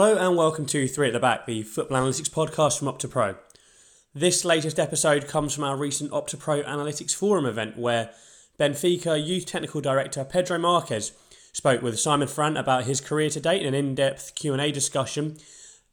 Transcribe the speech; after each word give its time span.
Hello 0.00 0.16
and 0.16 0.34
welcome 0.34 0.64
to 0.64 0.88
Three 0.88 1.08
at 1.08 1.12
the 1.12 1.20
Back, 1.20 1.44
the 1.44 1.62
football 1.62 1.98
analytics 1.98 2.30
podcast 2.30 2.78
from 2.78 2.88
OptaPro. 2.88 3.36
This 4.14 4.46
latest 4.46 4.78
episode 4.78 5.28
comes 5.28 5.54
from 5.54 5.64
our 5.64 5.76
recent 5.76 6.10
OptaPro 6.10 6.64
Analytics 6.64 7.14
Forum 7.14 7.44
event 7.44 7.76
where 7.76 8.10
Benfica 8.58 9.22
Youth 9.22 9.44
Technical 9.44 9.82
Director 9.82 10.24
Pedro 10.24 10.56
Marques 10.56 11.12
spoke 11.52 11.82
with 11.82 12.00
Simon 12.00 12.28
Frant 12.28 12.58
about 12.58 12.84
his 12.84 13.02
career 13.02 13.28
to 13.28 13.40
date 13.40 13.60
in 13.60 13.74
an 13.74 13.88
in-depth 13.88 14.34
Q&A 14.36 14.72
discussion. 14.72 15.36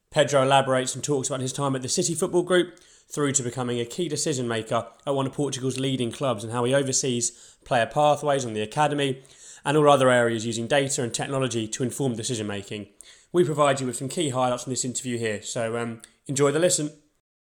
Pedro 0.10 0.43
elaborates 0.43 0.96
and 0.96 1.04
talks 1.04 1.28
about 1.28 1.42
his 1.42 1.51
time 1.51 1.75
at 1.75 1.82
the 1.82 1.89
City 1.89 2.15
Football 2.15 2.43
Group 2.43 2.79
through 3.10 3.33
to 3.33 3.43
becoming 3.43 3.82
a 3.82 3.86
key 3.86 4.07
decision 4.07 4.47
maker 4.47 4.87
at 5.05 5.15
one 5.15 5.28
of 5.28 5.33
Portugal's 5.33 5.79
leading 5.79 6.14
clubs 6.14 6.46
and 6.46 6.54
how 6.54 6.64
he 6.64 6.74
oversees 6.74 7.57
player 7.65 7.86
pathways 7.86 8.46
on 8.46 8.54
the 8.54 8.61
academy 8.61 9.21
and 9.65 9.75
all 9.75 9.89
other 9.89 10.10
areas 10.10 10.46
using 10.46 10.65
data 10.65 11.04
and 11.04 11.14
technology 11.14 11.68
to 11.68 11.83
inform 11.83 12.15
decision 12.15 12.47
making 12.47 12.87
we 13.31 13.43
provide 13.43 13.79
you 13.79 13.87
with 13.87 13.95
some 13.97 14.09
key 14.09 14.29
highlights 14.29 14.63
from 14.63 14.71
this 14.71 14.86
interview 14.86 15.17
here. 15.17 15.41
So 15.41 15.77
um, 15.77 16.01
enjoy 16.27 16.51
the 16.51 16.59
listen. 16.59 16.91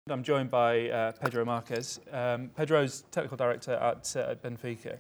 I'm 0.09 0.23
joined 0.23 0.51
by 0.51 0.91
uh, 0.91 1.13
Pedro 1.13 1.45
Marques. 1.45 2.01
Um, 2.13 2.51
Pedro's 2.57 3.05
technical 3.11 3.37
director 3.37 3.73
at, 3.73 4.15
uh, 4.17 4.31
at 4.31 4.43
Benfica. 4.43 4.99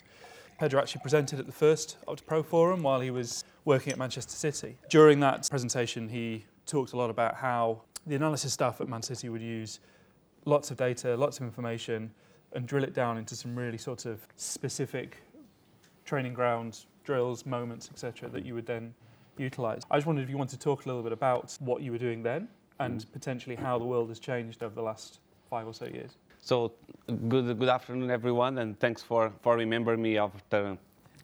Pedro 0.58 0.80
actually 0.80 1.02
presented 1.02 1.40
at 1.40 1.46
the 1.46 1.52
first 1.52 1.98
OptaPro 2.06 2.44
Forum 2.44 2.82
while 2.82 3.00
he 3.00 3.10
was 3.10 3.44
working 3.64 3.92
at 3.92 3.98
Manchester 3.98 4.32
City. 4.32 4.76
During 4.88 5.20
that 5.20 5.48
presentation, 5.50 6.08
he 6.08 6.44
talked 6.64 6.92
a 6.92 6.96
lot 6.96 7.10
about 7.10 7.34
how 7.34 7.82
the 8.06 8.14
analysis 8.14 8.52
staff 8.52 8.80
at 8.80 8.88
Man 8.88 9.02
City 9.02 9.28
would 9.28 9.42
use 9.42 9.80
lots 10.44 10.70
of 10.70 10.76
data, 10.76 11.16
lots 11.16 11.38
of 11.38 11.44
information, 11.44 12.10
and 12.52 12.66
drill 12.66 12.84
it 12.84 12.94
down 12.94 13.18
into 13.18 13.34
some 13.34 13.56
really 13.56 13.78
sort 13.78 14.06
of 14.06 14.26
specific 14.36 15.22
training 16.04 16.34
grounds, 16.34 16.86
drills, 17.02 17.44
moments, 17.44 17.90
etc., 17.92 18.28
that 18.28 18.44
you 18.44 18.54
would 18.54 18.66
then 18.66 18.94
utilised. 19.38 19.86
I 19.90 19.96
just 19.96 20.06
wondered 20.06 20.22
if 20.22 20.30
you 20.30 20.38
wanted 20.38 20.58
to 20.58 20.64
talk 20.64 20.84
a 20.84 20.88
little 20.88 21.02
bit 21.02 21.12
about 21.12 21.56
what 21.60 21.82
you 21.82 21.92
were 21.92 21.98
doing 21.98 22.22
then 22.22 22.48
and 22.80 23.00
mm. 23.00 23.12
potentially 23.12 23.56
how 23.56 23.78
the 23.78 23.84
world 23.84 24.08
has 24.08 24.18
changed 24.18 24.62
over 24.62 24.74
the 24.74 24.82
last 24.82 25.20
five 25.48 25.66
or 25.66 25.74
so 25.74 25.86
years. 25.86 26.12
So, 26.40 26.72
good, 27.28 27.58
good 27.58 27.68
afternoon, 27.68 28.10
everyone, 28.10 28.58
and 28.58 28.78
thanks 28.78 29.02
for, 29.02 29.32
for 29.40 29.56
remembering 29.56 30.02
me 30.02 30.18
after, 30.18 30.76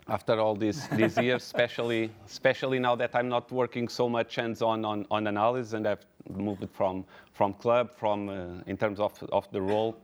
after 0.08 0.40
all 0.40 0.54
these, 0.54 0.88
these 0.88 1.18
years, 1.18 1.42
especially, 1.50 2.10
especially 2.26 2.78
now 2.78 2.96
that 2.96 3.14
I'm 3.14 3.28
not 3.28 3.52
working 3.52 3.86
so 3.88 4.08
much 4.08 4.36
hands-on 4.36 4.84
on, 4.84 5.06
on 5.10 5.26
analysis 5.26 5.74
and 5.74 5.86
I've 5.86 6.06
moved 6.34 6.66
from, 6.72 7.04
from 7.34 7.52
club, 7.54 7.90
from, 7.94 8.28
uh, 8.30 8.62
in 8.66 8.78
terms 8.78 8.98
of, 8.98 9.12
of 9.30 9.50
the 9.50 9.60
role. 9.60 9.94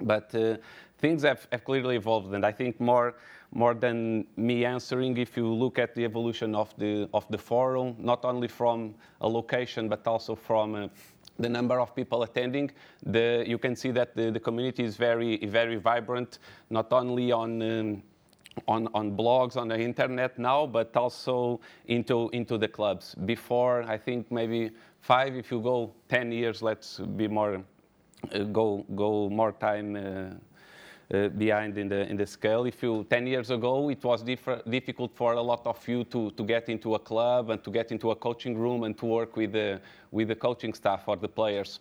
But 0.00 0.34
uh, 0.34 0.56
things 0.98 1.22
have, 1.22 1.46
have 1.52 1.64
clearly 1.64 1.96
evolved, 1.96 2.34
and 2.34 2.44
I 2.44 2.50
think 2.50 2.80
more 2.80 3.14
more 3.54 3.74
than 3.74 4.26
me 4.36 4.64
answering, 4.64 5.16
if 5.16 5.36
you 5.36 5.46
look 5.46 5.78
at 5.78 5.94
the 5.94 6.04
evolution 6.04 6.54
of 6.54 6.74
the 6.76 7.08
of 7.14 7.26
the 7.30 7.38
forum, 7.38 7.94
not 7.98 8.24
only 8.24 8.48
from 8.48 8.94
a 9.20 9.28
location 9.28 9.88
but 9.88 10.06
also 10.06 10.34
from 10.34 10.74
uh, 10.74 10.88
the 11.38 11.48
number 11.48 11.80
of 11.80 11.94
people 11.94 12.22
attending, 12.22 12.70
the, 13.06 13.44
you 13.46 13.58
can 13.58 13.74
see 13.74 13.90
that 13.90 14.14
the, 14.14 14.30
the 14.30 14.40
community 14.40 14.84
is 14.84 14.96
very 14.96 15.38
very 15.46 15.76
vibrant, 15.76 16.38
not 16.70 16.92
only 16.92 17.32
on 17.32 17.62
um, 17.62 18.02
on, 18.68 18.88
on 18.94 19.16
blogs 19.16 19.56
on 19.56 19.68
the 19.68 19.78
internet 19.78 20.38
now, 20.38 20.66
but 20.66 20.96
also 20.96 21.60
into 21.86 22.28
into 22.30 22.58
the 22.58 22.68
clubs. 22.68 23.14
Before, 23.14 23.82
I 23.82 23.98
think 23.98 24.30
maybe 24.30 24.70
five. 25.00 25.36
If 25.36 25.50
you 25.50 25.60
go 25.60 25.92
ten 26.08 26.32
years, 26.32 26.62
let's 26.62 26.98
be 26.98 27.28
more 27.28 27.62
uh, 28.32 28.38
go 28.44 28.84
go 28.94 29.28
more 29.28 29.52
time. 29.52 29.96
Uh, 29.96 30.34
uh, 31.12 31.28
behind 31.28 31.76
in 31.78 31.88
the 31.88 32.08
in 32.08 32.16
the 32.16 32.26
scale. 32.26 32.64
If 32.64 32.82
you 32.82 33.04
10 33.10 33.26
years 33.26 33.50
ago, 33.50 33.90
it 33.90 34.02
was 34.02 34.22
difficult 34.22 35.14
for 35.14 35.34
a 35.34 35.42
lot 35.42 35.66
of 35.66 35.86
you 35.88 36.04
to, 36.04 36.30
to 36.30 36.42
get 36.44 36.68
into 36.68 36.94
a 36.94 36.98
club 36.98 37.50
and 37.50 37.62
to 37.64 37.70
get 37.70 37.92
into 37.92 38.10
a 38.10 38.16
coaching 38.16 38.56
room 38.56 38.84
and 38.84 38.96
to 38.98 39.06
work 39.06 39.36
with 39.36 39.52
the 39.52 39.80
with 40.10 40.28
the 40.28 40.36
coaching 40.36 40.74
staff 40.74 41.02
or 41.06 41.16
the 41.16 41.28
players. 41.28 41.80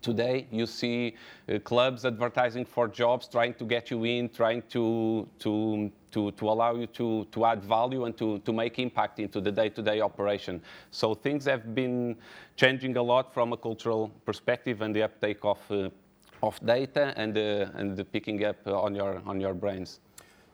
Today, 0.00 0.46
you 0.50 0.66
see 0.66 1.14
uh, 1.48 1.58
clubs 1.58 2.06
advertising 2.06 2.64
for 2.64 2.88
jobs, 2.88 3.28
trying 3.28 3.52
to 3.54 3.64
get 3.64 3.90
you 3.90 4.04
in, 4.04 4.28
trying 4.28 4.62
to 4.70 5.28
to 5.40 5.90
to, 6.10 6.30
to 6.32 6.48
allow 6.48 6.74
you 6.74 6.86
to, 6.86 7.24
to 7.30 7.44
add 7.44 7.62
value 7.62 8.04
and 8.04 8.16
to, 8.16 8.38
to 8.40 8.52
make 8.52 8.78
impact 8.78 9.18
into 9.18 9.40
the 9.40 9.52
day-to-day 9.52 10.00
operation. 10.00 10.60
So 10.90 11.14
things 11.14 11.44
have 11.44 11.74
been 11.74 12.16
changing 12.56 12.96
a 12.96 13.02
lot 13.02 13.32
from 13.32 13.52
a 13.52 13.56
cultural 13.56 14.10
perspective 14.24 14.82
and 14.82 14.94
the 14.94 15.04
uptake 15.04 15.38
of 15.42 15.58
uh, 15.70 15.90
of 16.42 16.58
data 16.64 17.12
and, 17.16 17.36
uh, 17.36 17.66
and 17.74 17.96
the 17.96 18.04
picking 18.04 18.44
up 18.44 18.66
on 18.66 18.94
your, 18.94 19.22
on 19.26 19.40
your 19.40 19.54
brains. 19.54 20.00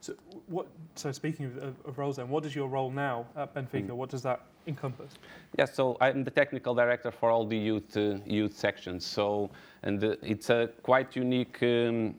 So, 0.00 0.14
what, 0.46 0.66
so 0.94 1.10
speaking 1.12 1.46
of, 1.46 1.74
of, 1.84 1.98
roles 1.98 2.16
then, 2.16 2.28
what 2.28 2.44
is 2.44 2.54
your 2.54 2.68
role 2.68 2.90
now 2.90 3.26
at 3.36 3.54
Benfica? 3.54 3.88
Mm. 3.88 3.96
What 3.96 4.10
does 4.10 4.22
that 4.22 4.40
encompass? 4.66 5.12
Yeah, 5.58 5.64
so 5.64 5.96
I'm 6.00 6.22
the 6.22 6.30
technical 6.30 6.74
director 6.74 7.10
for 7.10 7.30
all 7.30 7.46
the 7.46 7.56
youth, 7.56 7.96
uh, 7.96 8.18
youth 8.26 8.56
sections. 8.56 9.04
So, 9.04 9.50
and 9.82 10.02
uh, 10.04 10.16
it's 10.22 10.50
a 10.50 10.70
quite 10.82 11.16
unique 11.16 11.62
um, 11.62 12.14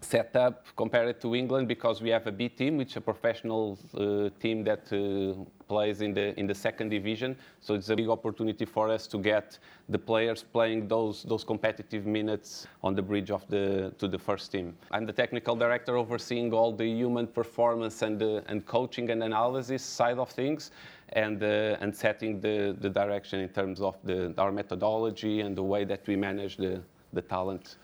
setup 0.00 0.66
compared 0.76 1.20
to 1.20 1.34
England 1.34 1.68
because 1.68 2.02
we 2.02 2.10
have 2.10 2.26
a 2.26 2.32
B 2.32 2.48
team, 2.48 2.76
which 2.76 2.90
is 2.90 2.96
a 2.96 3.00
professional 3.00 3.78
uh, 3.94 4.30
team 4.40 4.64
that 4.64 4.92
uh, 4.92 5.44
plays 5.72 6.00
in 6.06 6.12
the 6.18 6.26
in 6.40 6.46
the 6.46 6.54
second 6.66 6.88
division. 6.98 7.30
So 7.60 7.74
it's 7.74 7.90
a 7.90 7.96
big 7.96 8.10
opportunity 8.16 8.66
for 8.76 8.84
us 8.96 9.06
to 9.12 9.18
get 9.32 9.58
the 9.94 9.98
players 10.10 10.40
playing 10.56 10.88
those 10.88 11.16
those 11.32 11.44
competitive 11.52 12.04
minutes 12.18 12.66
on 12.86 12.94
the 12.98 13.04
bridge 13.10 13.30
of 13.38 13.42
the 13.52 13.64
to 14.00 14.06
the 14.14 14.20
first 14.28 14.52
team. 14.52 14.66
I'm 14.94 15.06
the 15.06 15.16
technical 15.22 15.56
director 15.64 15.92
overseeing 15.96 16.52
all 16.58 16.72
the 16.82 16.88
human 17.02 17.26
performance 17.40 17.96
and 18.06 18.22
uh, 18.22 18.50
and 18.50 18.58
coaching 18.76 19.10
and 19.12 19.22
analysis 19.22 19.82
side 19.82 20.18
of 20.18 20.30
things. 20.30 20.70
And, 21.14 21.42
uh, 21.42 21.82
and 21.82 21.94
setting 21.94 22.40
the, 22.40 22.74
the 22.80 22.88
direction 22.88 23.40
in 23.40 23.50
terms 23.50 23.82
of 23.82 23.94
the, 24.02 24.32
our 24.38 24.50
methodology 24.50 25.42
and 25.44 25.54
the 25.54 25.62
way 25.62 25.84
that 25.84 26.06
we 26.06 26.16
manage 26.16 26.56
the, 26.56 26.80
the 27.12 27.20
talent 27.20 27.76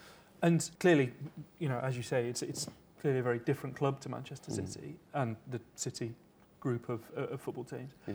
and 0.42 0.70
clearly, 0.78 1.12
you 1.58 1.68
know, 1.68 1.78
as 1.80 1.96
you 1.96 2.02
say, 2.02 2.28
it's 2.28 2.42
it's 2.42 2.68
clearly 3.00 3.20
a 3.20 3.22
very 3.22 3.38
different 3.38 3.76
club 3.76 4.00
to 4.00 4.08
Manchester 4.08 4.50
mm. 4.50 4.56
City 4.56 4.96
and 5.14 5.36
the 5.50 5.60
City 5.74 6.14
group 6.60 6.88
of, 6.88 7.00
uh, 7.16 7.34
of 7.34 7.40
football 7.40 7.64
teams. 7.64 7.92
Yeah. 8.06 8.14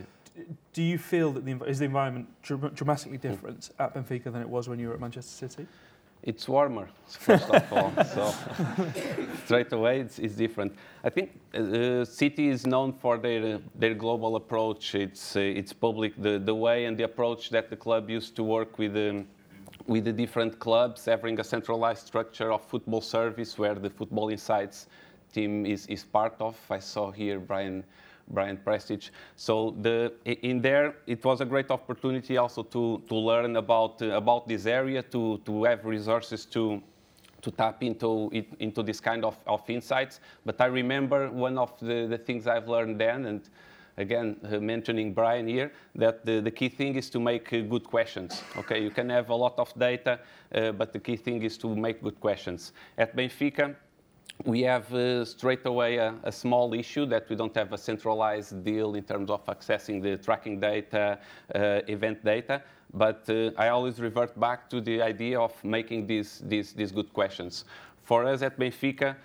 Do 0.73 0.81
you 0.81 0.97
feel 0.97 1.31
that 1.33 1.45
the 1.45 1.63
is 1.65 1.79
the 1.79 1.85
environment 1.85 2.27
dr- 2.41 2.73
dramatically 2.73 3.17
mm. 3.17 3.21
different 3.21 3.59
mm. 3.59 3.85
at 3.85 3.93
Benfica 3.93 4.31
than 4.31 4.41
it 4.41 4.49
was 4.49 4.67
when 4.67 4.79
you 4.79 4.87
were 4.87 4.95
at 4.95 4.99
Manchester 4.99 5.47
City? 5.47 5.67
It's 6.23 6.47
warmer, 6.47 6.87
first 7.05 7.49
of 7.49 7.73
all. 7.73 7.91
So 8.05 8.33
straight 9.45 9.73
away, 9.73 9.99
it's, 9.99 10.19
it's 10.19 10.35
different. 10.35 10.73
I 11.03 11.09
think 11.09 11.37
uh, 11.53 12.05
City 12.05 12.47
is 12.47 12.65
known 12.65 12.93
for 12.93 13.17
their 13.17 13.55
uh, 13.55 13.59
their 13.75 13.93
global 13.93 14.37
approach. 14.37 14.95
It's 14.95 15.35
uh, 15.35 15.41
it's 15.41 15.73
public 15.73 16.13
the 16.17 16.39
the 16.39 16.55
way 16.55 16.85
and 16.85 16.97
the 16.97 17.03
approach 17.03 17.49
that 17.49 17.69
the 17.69 17.75
club 17.75 18.09
used 18.09 18.35
to 18.37 18.43
work 18.43 18.77
with. 18.77 18.95
Um, 18.95 19.27
with 19.85 20.05
the 20.05 20.13
different 20.13 20.59
clubs 20.59 21.03
having 21.05 21.37
a 21.41 21.43
centralized 21.43 22.07
structure 22.07 22.53
of 22.53 22.63
football 22.63 23.01
service 23.01 23.57
where 23.57 23.75
the 23.75 23.89
Football 23.89 24.29
Insights 24.29 24.87
team 25.33 25.65
is, 25.65 25.85
is 25.87 26.03
part 26.03 26.35
of. 26.39 26.57
I 26.69 26.79
saw 26.79 27.11
here 27.11 27.39
Brian 27.39 27.83
Brian 28.27 28.57
Prestidge. 28.57 29.11
So 29.35 29.75
the, 29.81 30.13
in 30.25 30.61
there, 30.61 30.95
it 31.07 31.23
was 31.23 31.41
a 31.41 31.45
great 31.45 31.69
opportunity 31.71 32.37
also 32.37 32.63
to, 32.63 33.01
to 33.07 33.15
learn 33.15 33.57
about, 33.57 34.01
uh, 34.01 34.11
about 34.11 34.47
this 34.47 34.65
area, 34.65 35.01
to, 35.03 35.39
to 35.45 35.63
have 35.65 35.85
resources 35.85 36.45
to, 36.45 36.81
to 37.41 37.51
tap 37.51 37.83
into, 37.83 38.31
into 38.59 38.83
this 38.83 38.99
kind 38.99 39.25
of, 39.25 39.37
of 39.45 39.61
insights. 39.69 40.19
But 40.45 40.59
I 40.61 40.65
remember 40.65 41.29
one 41.29 41.57
of 41.57 41.77
the, 41.79 42.07
the 42.07 42.17
things 42.17 42.47
I've 42.47 42.67
learned 42.67 42.99
then, 42.99 43.25
and 43.25 43.41
again, 43.97 44.37
uh, 44.43 44.59
mentioning 44.59 45.13
Brian 45.13 45.47
here, 45.47 45.71
that 45.95 46.25
the, 46.25 46.39
the 46.39 46.51
key 46.51 46.69
thing 46.69 46.95
is 46.95 47.09
to 47.11 47.19
make 47.19 47.51
uh, 47.53 47.59
good 47.59 47.83
questions. 47.83 48.41
Okay, 48.57 48.81
you 48.81 48.89
can 48.89 49.09
have 49.09 49.29
a 49.29 49.35
lot 49.35 49.59
of 49.59 49.73
data, 49.77 50.19
uh, 50.55 50.71
but 50.71 50.93
the 50.93 50.99
key 50.99 51.17
thing 51.17 51.43
is 51.43 51.57
to 51.57 51.75
make 51.75 52.01
good 52.01 52.19
questions. 52.19 52.71
At 52.97 53.15
Benfica, 53.15 53.75
we 54.45 54.61
have 54.61 54.93
uh, 54.93 55.23
straight 55.23 55.65
away 55.65 55.97
a, 55.97 56.13
a, 56.23 56.31
small 56.31 56.73
issue 56.73 57.05
that 57.05 57.29
we 57.29 57.35
don't 57.35 57.55
have 57.55 57.71
a 57.71 57.77
centralized 57.77 58.63
deal 58.63 58.95
in 58.95 59.03
terms 59.03 59.29
of 59.29 59.45
accessing 59.45 60.01
the 60.01 60.17
tracking 60.17 60.59
data, 60.59 61.17
uh, 61.55 61.79
event 61.87 62.23
data. 62.25 62.61
But 62.93 63.23
uh, 63.29 63.51
I 63.57 63.69
always 63.69 63.99
revert 63.99 64.37
back 64.39 64.69
to 64.69 64.81
the 64.81 65.01
idea 65.01 65.39
of 65.39 65.51
making 65.63 66.07
these, 66.07 66.41
these, 66.45 66.73
these 66.73 66.91
good 66.91 67.11
questions. 67.13 67.65
For 68.03 68.25
us 68.25 68.41
at 68.41 68.59
Benfica, 68.59 69.15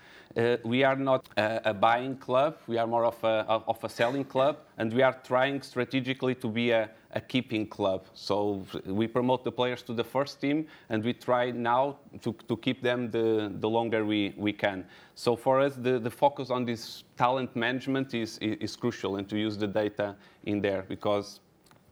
we 0.65 0.85
are 0.85 0.97
not 0.97 1.29
a, 1.37 1.61
a, 1.67 1.75
buying 1.75 2.17
club, 2.17 2.59
we 2.67 2.79
are 2.79 2.87
more 2.87 3.05
of 3.05 3.23
a, 3.25 3.45
of 3.49 3.83
a 3.83 3.89
selling 3.89 4.25
club, 4.25 4.59
and 4.77 4.93
we 4.93 5.03
are 5.03 5.17
trying 5.25 5.63
strategically 5.63 6.35
to 6.37 6.49
be 6.49 6.71
a, 6.71 6.91
a 7.13 7.21
keeping 7.21 7.67
club. 7.67 8.07
So 8.15 8.65
we 8.85 9.07
promote 9.07 9.43
the 9.45 9.53
players 9.53 9.83
to 9.83 9.95
the 9.95 10.05
first 10.05 10.41
team, 10.41 10.67
and 10.91 11.03
we 11.03 11.13
try 11.13 11.51
now 11.51 11.97
to, 12.23 12.35
to 12.49 12.57
keep 12.57 12.83
them 12.83 13.11
the, 13.11 13.53
the 13.59 13.69
longer 13.69 14.05
we, 14.05 14.35
we 14.37 14.53
can. 14.53 14.85
So 15.15 15.35
for 15.35 15.61
us, 15.61 15.75
the, 15.75 15.99
the 15.99 16.11
focus 16.11 16.51
on 16.51 16.65
this 16.65 17.05
talent 17.17 17.57
management 17.57 18.15
is, 18.15 18.39
is, 18.39 18.57
is 18.61 18.77
crucial, 18.77 19.17
and 19.17 19.29
to 19.29 19.39
use 19.39 19.57
the 19.57 19.67
data 19.67 20.15
in 20.45 20.61
there 20.61 20.85
because 20.89 21.41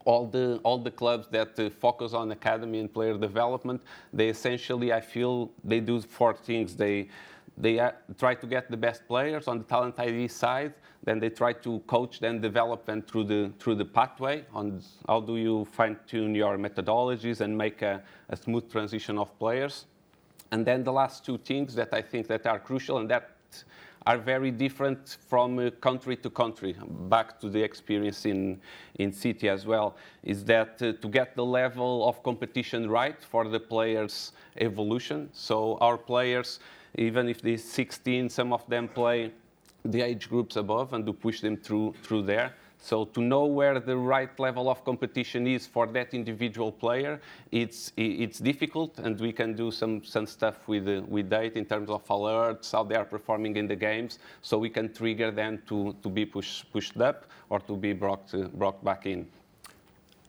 all 0.05 0.25
the 0.25 0.61
all 0.63 0.79
the 0.79 0.91
clubs 0.91 1.27
that 1.29 1.59
uh, 1.59 1.69
focus 1.69 2.15
on 2.15 2.31
academy 2.31 2.79
and 2.79 2.93
player 2.95 3.19
development, 3.19 3.83
they 4.13 4.29
essentially 4.29 4.93
I 4.93 5.01
feel 5.01 5.51
they 5.65 5.81
do 5.81 6.01
four 6.01 6.33
things. 6.33 6.77
They 6.77 7.09
they 7.59 7.91
try 8.19 8.35
to 8.35 8.47
get 8.47 8.71
the 8.71 8.77
best 8.77 9.07
players 9.09 9.49
on 9.49 9.59
the 9.59 9.65
talent 9.65 9.99
ID 9.99 10.29
side. 10.29 10.75
Then 11.05 11.21
they 11.21 11.31
try 11.31 11.53
to 11.55 11.79
coach 11.87 12.21
them, 12.21 12.41
develop 12.41 12.85
them 12.85 13.03
through 13.03 13.25
the 13.25 13.53
through 13.59 13.77
the 13.77 13.85
pathway 13.85 14.45
on 14.53 14.83
how 15.09 15.21
do 15.21 15.37
you 15.37 15.67
fine 15.73 15.97
tune 16.07 16.35
your 16.35 16.59
methodologies 16.59 17.41
and 17.41 17.57
make 17.57 17.83
a, 17.83 18.03
a 18.29 18.37
smooth 18.37 18.71
transition 18.71 19.17
of 19.19 19.37
players. 19.39 19.87
And 20.53 20.67
then 20.67 20.85
the 20.85 20.93
last 20.93 21.25
two 21.25 21.39
things 21.39 21.75
that 21.75 21.93
I 21.93 22.03
think 22.03 22.27
that 22.29 22.47
are 22.47 22.59
crucial 22.59 22.99
and 22.99 23.11
that 23.11 23.37
are 24.07 24.19
very 24.19 24.53
different 24.53 25.17
from 25.29 25.59
uh, 25.59 25.71
country 25.81 26.17
to 26.17 26.31
country. 26.31 26.77
Back 27.09 27.41
to 27.41 27.49
the 27.49 27.61
experience 27.61 28.25
in, 28.25 28.61
in 29.01 29.13
City 29.13 29.49
as 29.49 29.67
well, 29.67 29.97
is 30.23 30.45
that 30.45 30.81
uh, 30.81 30.93
to 30.93 31.09
get 31.09 31.35
the 31.35 31.45
level 31.45 32.09
of 32.09 32.23
competition 32.23 32.89
right 32.89 33.21
for 33.21 33.49
the 33.49 33.59
players' 33.59 34.33
evolution. 34.59 35.29
So 35.33 35.77
our 35.81 35.99
players, 35.99 36.61
even 36.97 37.29
if 37.29 37.41
they're 37.41 37.59
16, 37.59 38.29
some 38.29 38.53
of 38.53 38.67
them 38.69 38.89
play 38.89 39.33
the 39.85 40.03
age 40.03 40.29
groups 40.29 40.57
above 40.57 40.93
and 40.93 41.07
to 41.07 41.13
push 41.13 41.41
them 41.41 41.57
through 41.57 41.95
through 42.03 42.23
there. 42.23 42.55
So 42.79 43.05
to 43.05 43.21
know 43.21 43.47
where 43.47 43.81
the 43.81 43.97
right 43.97 44.39
level 44.39 44.69
of 44.69 44.85
competition 44.85 45.47
is 45.47 45.67
for 45.67 45.87
that 45.89 46.13
individual 46.15 46.71
player, 46.71 47.21
it's 47.51 47.93
it's 47.97 48.39
difficult, 48.39 48.99
and 48.99 49.19
we 49.19 49.33
can 49.33 49.55
do 49.55 49.71
some 49.71 50.05
some 50.05 50.27
stuff 50.27 50.69
with 50.69 50.87
with 51.09 51.31
data 51.31 51.59
in 51.59 51.65
terms 51.65 51.91
of 51.91 52.07
alerts, 52.07 52.73
how 52.73 52.85
they 52.85 52.97
are 52.97 53.05
performing 53.05 53.57
in 53.57 53.67
the 53.67 53.77
games, 53.77 54.19
so 54.43 54.59
we 54.59 54.71
can 54.71 54.93
trigger 54.93 55.31
them 55.31 55.63
to 55.69 55.95
to 56.03 56.09
be 56.09 56.27
pushed 56.27 56.71
pushed 56.73 57.01
up 57.01 57.27
or 57.49 57.61
to 57.61 57.77
be 57.77 57.93
brought 57.93 58.33
brought 58.59 58.83
back 58.85 59.07
in. 59.07 59.27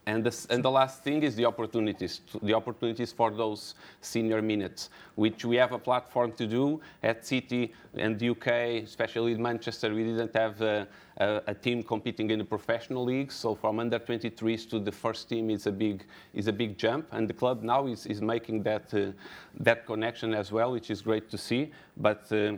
And, 0.08 0.24
this, 0.24 0.46
and 0.46 0.64
the 0.64 0.72
last 0.72 1.04
thing 1.04 1.22
is 1.22 1.36
the 1.36 1.46
opportunities, 1.46 2.22
the 2.42 2.54
opportunities 2.54 3.12
for 3.12 3.30
those 3.30 3.76
senior 4.00 4.42
minutes, 4.42 4.90
which 5.16 5.44
we 5.44 5.58
have 5.58 5.74
a 5.74 5.78
platform 5.78 6.32
to 6.38 6.48
do 6.48 6.80
at 7.04 7.28
City 7.28 7.74
and 7.94 8.18
the 8.18 8.30
UK, 8.30 8.48
especially 8.86 9.34
in 9.34 9.42
Manchester. 9.42 9.94
We 9.94 10.06
didn't 10.06 10.34
have 10.34 10.62
a, 10.62 10.88
a, 11.18 11.42
a, 11.48 11.54
team 11.54 11.84
competing 11.84 12.30
in 12.32 12.40
the 12.40 12.46
professional 12.46 13.04
leagues, 13.04 13.36
so 13.36 13.54
from 13.54 13.80
under 13.82 14.00
23s 14.00 14.70
to 14.70 14.80
the 14.80 14.94
first 14.94 15.28
team 15.28 15.50
is 15.50 15.68
a 15.68 15.74
big 15.74 16.06
is 16.34 16.48
a 16.48 16.54
big 16.54 16.78
jump. 16.78 17.06
And 17.12 17.28
the 17.28 17.34
club 17.34 17.62
now 17.62 17.88
is, 17.88 18.06
is 18.06 18.22
making 18.22 18.64
that 18.64 18.94
uh, 18.94 19.12
that 19.60 19.86
connection 19.86 20.34
as 20.34 20.54
well, 20.54 20.72
which 20.72 20.90
is 20.90 21.02
great 21.02 21.30
to 21.32 21.38
see. 21.38 21.74
But 21.98 22.32
uh, 22.32 22.54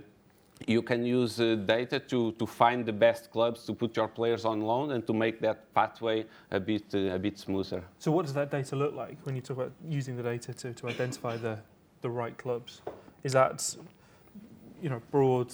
you 0.68 0.82
can 0.82 1.06
use 1.06 1.40
uh, 1.40 1.56
data 1.56 2.00
to, 2.00 2.32
to 2.34 2.46
find 2.46 2.86
the 2.86 2.94
best 2.94 3.32
clubs 3.32 3.64
to 3.66 3.74
put 3.74 3.96
your 3.96 4.08
players 4.08 4.46
on 4.46 4.62
loan 4.62 4.92
and 4.92 5.06
to 5.08 5.14
make 5.14 5.40
that 5.42 5.74
pathway 5.74 6.26
a 6.52 6.60
bit 6.60 6.84
uh, 6.94 7.16
a 7.16 7.20
bit 7.20 7.38
smoother. 7.40 7.84
So 7.98 8.12
what 8.12 8.26
does 8.26 8.34
that 8.34 8.52
data 8.52 8.76
look 8.76 8.94
like 8.94 9.18
when 9.24 9.36
you 9.36 9.42
talk 9.42 9.58
about 9.58 9.72
using 9.88 10.18
the 10.18 10.24
data 10.24 10.54
to, 10.54 10.74
to 10.74 10.88
identify 10.88 11.38
the, 11.38 11.60
the 12.02 12.10
right 12.10 12.38
clubs? 12.38 12.82
Is 13.24 13.34
that 13.34 13.76
you 14.82 14.90
know 14.90 15.02
broad 15.12 15.54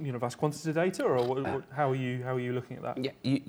you 0.00 0.12
know 0.12 0.18
vast 0.18 0.38
quantities 0.38 0.66
of 0.66 0.74
data 0.74 1.04
or 1.04 1.22
what, 1.26 1.42
what, 1.42 1.62
how 1.74 1.90
are 1.90 1.94
you 1.94 2.22
how 2.24 2.34
are 2.34 2.40
you 2.40 2.52
looking 2.52 2.76
at 2.78 2.82
that? 2.82 3.04
Yeah, 3.04 3.10
you, 3.22 3.40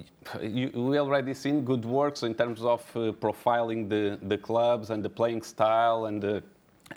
you, 0.41 0.71
we 0.73 0.97
already 0.97 1.33
seen 1.33 1.63
good 1.63 1.85
works 1.85 2.23
in 2.23 2.33
terms 2.33 2.61
of 2.61 2.81
uh, 2.95 3.11
profiling 3.11 3.89
the, 3.89 4.19
the 4.27 4.38
clubs 4.38 4.89
and 4.89 5.03
the 5.03 5.09
playing 5.09 5.41
style 5.41 6.05
and 6.05 6.21
the 6.21 6.44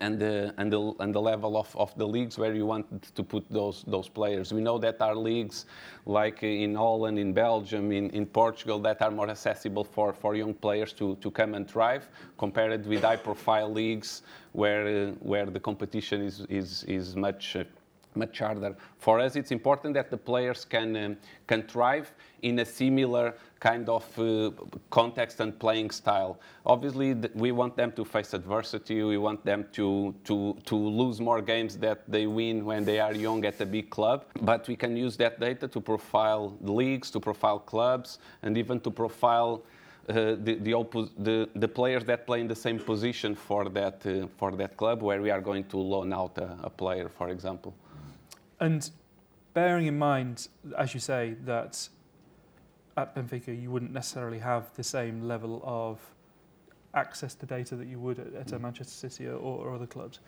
and 0.01 0.19
the, 0.19 0.55
and 0.59 0.73
the, 0.73 0.93
and 1.01 1.15
the 1.15 1.21
level 1.21 1.57
of, 1.57 1.75
of 1.77 1.97
the 1.97 2.07
leagues 2.07 2.39
where 2.39 2.55
you 2.55 2.67
want 2.67 3.15
to 3.15 3.23
put 3.23 3.45
those, 3.51 3.85
those 3.87 4.09
players. 4.09 4.53
We 4.53 4.61
know 4.61 4.79
that 4.79 5.01
our 5.01 5.15
leagues, 5.15 5.67
like 6.05 6.43
in 6.43 6.75
Holland, 6.75 7.19
in 7.19 7.33
Belgium, 7.33 7.93
in, 7.93 8.11
in 8.11 8.27
Portugal, 8.27 8.79
that 8.81 9.03
are 9.03 9.11
more 9.11 9.29
accessible 9.29 9.85
for, 9.85 10.13
for 10.13 10.35
young 10.35 10.55
players 10.55 10.93
to, 10.95 11.17
to 11.17 11.31
come 11.31 11.55
and 11.55 11.69
thrive, 11.69 12.09
compared 12.39 12.87
with 12.87 13.03
high 13.03 13.17
profile 13.17 13.71
leagues 13.71 14.23
where, 14.53 14.87
uh, 14.87 15.11
where 15.21 15.47
the 15.47 15.61
competition 15.61 16.23
is, 16.23 16.41
is, 16.49 16.85
is 16.85 17.17
much. 17.17 17.57
Much 18.17 18.39
harder. 18.39 18.75
For 18.99 19.21
us, 19.21 19.37
it's 19.37 19.51
important 19.51 19.95
that 19.95 20.11
the 20.11 20.17
players 20.17 20.65
can 20.65 20.97
um, 20.97 21.17
can 21.47 21.63
thrive 21.63 22.13
in 22.43 22.59
a 22.61 22.65
similar 22.65 23.35
kind 23.61 23.89
of 23.89 24.19
uh, 24.19 24.51
context 24.91 25.41
and 25.41 25.59
playing 25.59 25.91
style. 25.91 26.41
Obviously, 26.65 27.15
th- 27.15 27.35
we 27.35 27.53
want 27.53 27.77
them 27.77 27.93
to 27.93 28.05
face 28.05 28.33
adversity. 28.33 29.03
We 29.03 29.19
want 29.19 29.45
them 29.45 29.67
to 29.73 30.15
to 30.25 30.57
to 30.65 30.77
lose 30.77 31.21
more 31.21 31.43
games 31.43 31.77
that 31.79 31.99
they 32.09 32.27
win 32.27 32.65
when 32.65 32.85
they 32.85 32.99
are 33.01 33.13
young 33.13 33.45
at 33.45 33.61
a 33.61 33.67
big 33.67 33.91
club. 33.91 34.25
But 34.41 34.67
we 34.67 34.77
can 34.77 34.97
use 34.97 35.17
that 35.19 35.39
data 35.39 35.69
to 35.69 35.81
profile 35.81 36.57
leagues, 36.63 37.11
to 37.11 37.21
profile 37.21 37.59
clubs, 37.59 38.19
and 38.43 38.57
even 38.57 38.81
to 38.81 38.91
profile. 38.91 39.63
Uh, 40.09 40.37
the, 40.39 40.55
the, 40.63 40.73
the, 41.19 41.49
the, 41.57 41.67
players 41.67 42.05
that 42.05 42.29
play 42.29 42.41
in 42.41 42.47
the 42.47 42.55
same 42.55 42.79
position 42.79 43.35
for 43.35 43.69
that, 43.69 44.07
uh, 44.07 44.29
for 44.37 44.53
that 44.53 44.77
club 44.77 45.03
where 45.03 45.21
we 45.21 45.33
are 45.33 45.41
going 45.41 45.65
to 45.65 45.79
loan 45.79 46.13
out 46.13 46.39
a, 46.39 46.57
a 46.63 46.71
player, 46.71 47.09
for 47.09 47.29
example. 47.31 47.75
And 48.61 48.91
bearing 49.55 49.87
in 49.87 49.99
mind, 49.99 50.49
as 50.79 50.95
you 50.95 51.01
say, 51.01 51.37
that 51.45 51.89
at 52.97 53.15
Benfica 53.15 53.61
you 53.61 53.71
wouldn't 53.71 53.93
necessarily 53.93 54.39
have 54.39 54.73
the 54.75 54.83
same 54.83 55.23
level 55.23 55.63
of 55.65 55.99
access 56.95 57.35
to 57.35 57.47
data 57.47 57.77
that 57.77 57.87
you 57.87 57.99
would 57.99 58.19
at, 58.19 58.35
at 58.35 58.47
mm. 58.47 58.61
Manchester 58.61 59.09
City 59.09 59.29
or, 59.29 59.37
or 59.37 59.75
other 59.75 59.87
clubs. 59.87 60.21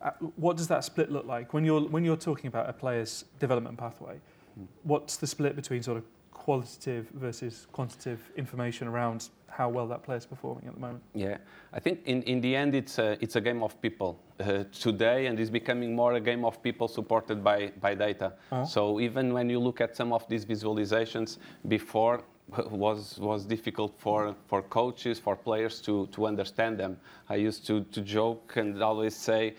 Uh, 0.00 0.10
what 0.36 0.56
does 0.56 0.68
that 0.68 0.84
split 0.84 1.10
look 1.10 1.26
like 1.26 1.52
when 1.52 1.64
you're 1.64 1.80
when 1.80 2.04
you're 2.04 2.16
talking 2.16 2.46
about 2.46 2.68
a 2.68 2.72
player's 2.72 3.24
development 3.38 3.76
pathway? 3.76 4.14
Mm. 4.58 4.66
What's 4.84 5.16
the 5.16 5.26
split 5.26 5.56
between 5.56 5.82
sort 5.82 5.98
of 5.98 6.04
qualitative 6.48 7.10
versus 7.12 7.66
quantitative 7.72 8.20
information 8.34 8.88
around 8.88 9.28
how 9.48 9.68
well 9.68 9.86
that 9.86 10.02
player 10.02 10.16
is 10.16 10.24
performing 10.24 10.64
at 10.66 10.72
the 10.72 10.80
moment? 10.80 11.02
Yeah, 11.14 11.36
I 11.74 11.80
think 11.80 12.00
in, 12.06 12.22
in 12.22 12.40
the 12.40 12.56
end 12.56 12.74
it's 12.74 12.98
a, 12.98 13.18
it's 13.20 13.36
a 13.36 13.40
game 13.48 13.62
of 13.62 13.78
people 13.82 14.18
uh, 14.40 14.64
today 14.72 15.26
and 15.26 15.38
it's 15.38 15.50
becoming 15.50 15.94
more 15.94 16.14
a 16.14 16.20
game 16.20 16.46
of 16.46 16.62
people 16.62 16.88
supported 16.88 17.44
by, 17.44 17.72
by 17.82 17.94
data. 17.94 18.32
Uh-huh. 18.50 18.64
So 18.64 18.98
even 18.98 19.34
when 19.34 19.50
you 19.50 19.58
look 19.58 19.82
at 19.82 19.94
some 19.94 20.10
of 20.10 20.26
these 20.30 20.46
visualizations 20.46 21.36
before, 21.66 22.24
was 22.70 23.18
was 23.18 23.44
difficult 23.44 23.94
for 23.98 24.34
for 24.46 24.62
coaches 24.62 25.18
for 25.18 25.36
players 25.36 25.80
to 25.82 26.06
to 26.08 26.26
understand 26.26 26.78
them. 26.78 26.96
I 27.28 27.36
used 27.36 27.66
to 27.66 27.84
to 27.84 28.00
joke 28.00 28.56
and 28.56 28.82
always 28.82 29.14
say 29.14 29.54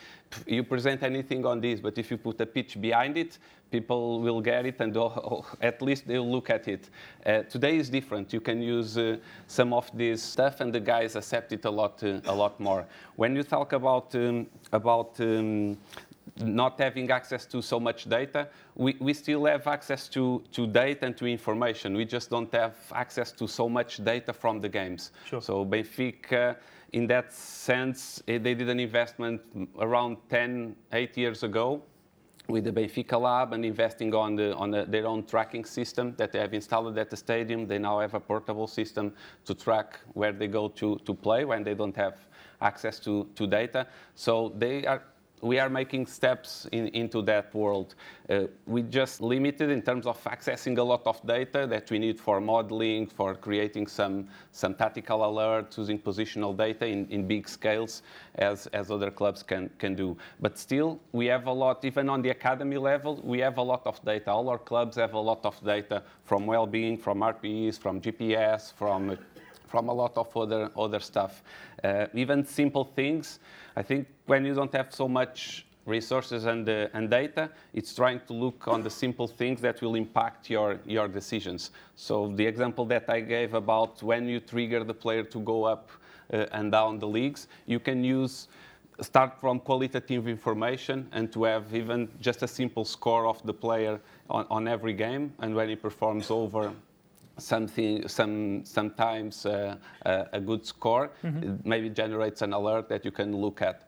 you 0.47 0.63
present 0.63 1.03
anything 1.03 1.45
on 1.45 1.61
this 1.61 1.79
but 1.79 1.97
if 1.97 2.11
you 2.11 2.17
put 2.17 2.39
a 2.41 2.45
pitch 2.45 2.79
behind 2.79 3.17
it 3.17 3.37
people 3.71 4.19
will 4.21 4.41
get 4.41 4.65
it 4.65 4.79
and 4.79 4.97
at 5.61 5.81
least 5.81 6.07
they'll 6.07 6.29
look 6.29 6.49
at 6.49 6.67
it. 6.67 6.89
Uh, 7.25 7.43
today 7.43 7.77
is 7.77 7.89
different. 7.89 8.33
You 8.33 8.41
can 8.41 8.61
use 8.61 8.97
uh, 8.97 9.17
some 9.47 9.73
of 9.73 9.89
this 9.93 10.23
stuff 10.23 10.61
and 10.61 10.73
the 10.73 10.79
guys 10.79 11.15
accept 11.15 11.51
it 11.51 11.65
a 11.65 11.69
lot 11.69 12.03
uh, 12.03 12.21
a 12.25 12.33
lot 12.33 12.59
more. 12.59 12.85
When 13.15 13.35
you 13.35 13.43
talk 13.43 13.73
about 13.73 14.15
um, 14.15 14.47
about 14.71 15.19
um, 15.19 15.77
not 16.37 16.79
having 16.79 17.09
access 17.11 17.45
to 17.47 17.61
so 17.61 17.79
much 17.79 18.07
data, 18.09 18.47
we, 18.75 18.95
we 18.99 19.13
still 19.13 19.45
have 19.45 19.67
access 19.67 20.07
to, 20.09 20.43
to 20.51 20.67
data 20.67 21.05
and 21.05 21.17
to 21.17 21.25
information. 21.25 21.95
We 21.95 22.05
just 22.05 22.29
don't 22.29 22.53
have 22.53 22.75
access 22.93 23.31
to 23.33 23.47
so 23.47 23.69
much 23.69 24.03
data 24.03 24.33
from 24.33 24.61
the 24.61 24.69
games. 24.69 25.11
Sure. 25.25 25.41
So 25.41 25.65
Benfica, 25.65 26.55
in 26.93 27.07
that 27.07 27.33
sense, 27.33 28.21
eh, 28.27 28.37
they 28.37 28.53
did 28.53 28.69
an 28.69 28.79
investment 28.79 29.41
around 29.79 30.17
10, 30.29 30.75
8 30.91 31.17
years 31.17 31.43
ago 31.43 31.83
with 32.49 32.63
the 32.63 32.71
Benfica 32.71 33.19
Lab 33.19 33.53
and 33.53 33.63
investing 33.63 34.13
on, 34.15 34.35
the, 34.35 34.55
on 34.55 34.71
the, 34.71 34.85
their 34.85 35.05
own 35.05 35.23
tracking 35.23 35.63
system 35.63 36.15
that 36.17 36.31
they 36.31 36.39
have 36.39 36.53
installed 36.53 36.97
at 36.97 37.09
the 37.09 37.17
stadium. 37.17 37.67
They 37.67 37.77
now 37.77 37.99
have 37.99 38.15
a 38.15 38.19
portable 38.19 38.67
system 38.67 39.13
to 39.45 39.53
track 39.53 39.99
where 40.13 40.31
they 40.31 40.47
go 40.47 40.67
to, 40.69 40.97
to 41.05 41.13
play 41.13 41.45
when 41.45 41.63
they 41.63 41.75
don't 41.75 41.95
have 41.95 42.17
access 42.61 42.99
to, 43.01 43.27
to 43.35 43.45
data. 43.47 43.87
So 44.15 44.53
they 44.57 44.85
are 44.85 45.03
we 45.41 45.59
are 45.59 45.69
making 45.69 46.05
steps 46.05 46.67
in, 46.71 46.87
into 46.89 47.21
that 47.23 47.53
world. 47.53 47.95
Uh, 48.29 48.43
we 48.65 48.81
just 48.81 49.21
limited 49.21 49.69
in 49.69 49.81
terms 49.81 50.05
of 50.05 50.21
accessing 50.25 50.77
a 50.77 50.83
lot 50.83 51.01
of 51.05 51.25
data 51.25 51.65
that 51.67 51.89
we 51.89 51.99
need 51.99 52.19
for 52.19 52.41
modeling, 52.41 53.07
for 53.07 53.35
creating 53.35 53.87
some, 53.87 54.27
some 54.51 54.73
tactical 54.73 55.19
alerts, 55.19 55.77
using 55.77 55.99
positional 55.99 56.55
data 56.55 56.85
in, 56.85 57.07
in 57.09 57.27
big 57.27 57.47
scales 57.47 58.01
as, 58.35 58.67
as 58.67 58.91
other 58.91 59.11
clubs 59.11 59.41
can, 59.43 59.69
can 59.77 59.95
do. 59.95 60.17
But 60.39 60.57
still, 60.57 60.99
we 61.11 61.25
have 61.27 61.47
a 61.47 61.53
lot, 61.53 61.83
even 61.85 62.09
on 62.09 62.21
the 62.21 62.29
academy 62.29 62.77
level, 62.77 63.21
we 63.23 63.39
have 63.39 63.57
a 63.57 63.63
lot 63.63 63.85
of 63.85 64.03
data. 64.03 64.31
All 64.31 64.49
our 64.49 64.57
clubs 64.57 64.97
have 64.97 65.13
a 65.13 65.19
lot 65.19 65.45
of 65.45 65.59
data 65.63 66.03
from 66.25 66.45
well-being, 66.45 66.97
from 66.97 67.19
RPEs, 67.19 67.79
from 67.79 68.01
GPS, 68.01 68.73
from 68.73 69.17
from 69.69 69.89
a 69.89 69.93
lot 69.93 70.17
of 70.17 70.35
other 70.35 70.71
other 70.75 70.99
stuff. 70.99 71.43
Uh, 71.83 72.07
even 72.13 72.45
simple 72.45 72.83
things. 72.83 73.39
I 73.75 73.83
think 73.83 74.07
when 74.25 74.45
you 74.45 74.53
don't 74.53 74.73
have 74.73 74.93
so 74.93 75.07
much 75.07 75.65
resources 75.89 76.45
and, 76.45 76.69
uh, 76.69 76.87
and 76.93 77.09
data, 77.09 77.49
it's 77.73 77.93
trying 77.93 78.21
to 78.27 78.33
look 78.33 78.67
on 78.67 78.83
the 78.83 78.89
simple 78.89 79.27
things 79.27 79.59
that 79.61 79.81
will 79.81 79.95
impact 79.95 80.49
your, 80.49 80.79
your 80.85 81.07
decisions. 81.07 81.71
So 81.95 82.31
the 82.35 82.45
example 82.45 82.85
that 82.85 83.09
I 83.09 83.21
gave 83.21 83.53
about 83.53 84.01
when 84.03 84.27
you 84.27 84.39
trigger 84.39 84.83
the 84.83 84.93
player 84.93 85.23
to 85.23 85.39
go 85.39 85.63
up 85.63 85.89
uh, 86.31 86.45
and 86.51 86.71
down 86.71 86.99
the 86.99 87.07
leagues, 87.07 87.47
you 87.65 87.79
can 87.79 88.03
use 88.03 88.47
start 89.01 89.39
from 89.39 89.59
qualitative 89.59 90.27
information 90.27 91.07
and 91.13 91.31
to 91.31 91.45
have 91.45 91.73
even 91.73 92.09
just 92.19 92.43
a 92.43 92.47
simple 92.47 92.83
score 92.83 93.27
of 93.27 93.41
the 93.45 93.53
player 93.53 93.99
on, 94.29 94.45
on 94.49 94.67
every 94.67 94.93
game 94.93 95.33
and 95.39 95.55
when 95.55 95.69
he 95.69 95.75
performs 95.75 96.29
over 96.29 96.73
something 97.39 98.07
some 98.07 98.63
sometimes 98.65 99.45
uh, 99.45 99.75
uh, 100.05 100.25
a 100.33 100.39
good 100.39 100.65
score 100.65 101.11
mm-hmm. 101.23 101.55
maybe 101.63 101.89
generates 101.89 102.41
an 102.41 102.53
alert 102.53 102.89
that 102.89 103.03
you 103.05 103.11
can 103.11 103.35
look 103.35 103.61
at 103.61 103.87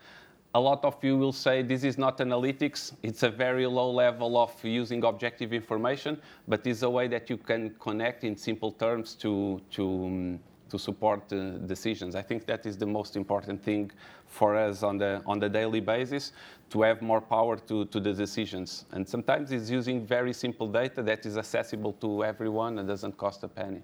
a 0.54 0.60
lot 0.60 0.84
of 0.84 1.02
you 1.02 1.18
will 1.18 1.32
say 1.32 1.62
this 1.62 1.84
is 1.84 1.98
not 1.98 2.18
analytics, 2.18 2.94
it's 3.04 3.24
a 3.24 3.30
very 3.30 3.66
low 3.66 3.90
level 3.90 4.38
of 4.38 4.52
using 4.64 5.04
objective 5.06 5.54
information, 5.54 6.20
but 6.48 6.66
it's 6.68 6.82
a 6.82 6.90
way 6.90 7.08
that 7.08 7.30
you 7.30 7.38
can 7.38 7.74
connect 7.80 8.24
in 8.24 8.36
simple 8.36 8.72
terms 8.72 9.16
to, 9.16 9.62
to, 9.72 10.06
um, 10.06 10.40
to 10.72 10.80
support 10.80 11.28
decisions. 11.68 12.16
I 12.16 12.22
think 12.22 12.46
that 12.46 12.66
is 12.66 12.78
the 12.78 12.86
most 12.86 13.16
important 13.16 13.62
thing 13.62 13.92
for 14.26 14.56
us 14.56 14.84
on 14.84 14.98
the, 14.98 15.22
on 15.26 15.38
the 15.40 15.50
daily 15.50 15.82
basis 15.82 16.32
to 16.70 16.82
have 16.82 17.02
more 17.02 17.22
power 17.22 17.58
to, 17.58 17.86
to 17.86 18.00
the 18.00 18.14
decisions. 18.14 18.86
And 18.92 19.08
sometimes 19.08 19.52
it's 19.52 19.70
using 19.70 20.06
very 20.06 20.34
simple 20.34 20.68
data 20.68 21.04
that 21.04 21.26
is 21.26 21.38
accessible 21.38 21.94
to 22.02 22.24
everyone 22.24 22.80
and 22.80 22.88
doesn't 22.88 23.18
cost 23.18 23.44
a 23.44 23.48
penny. 23.48 23.82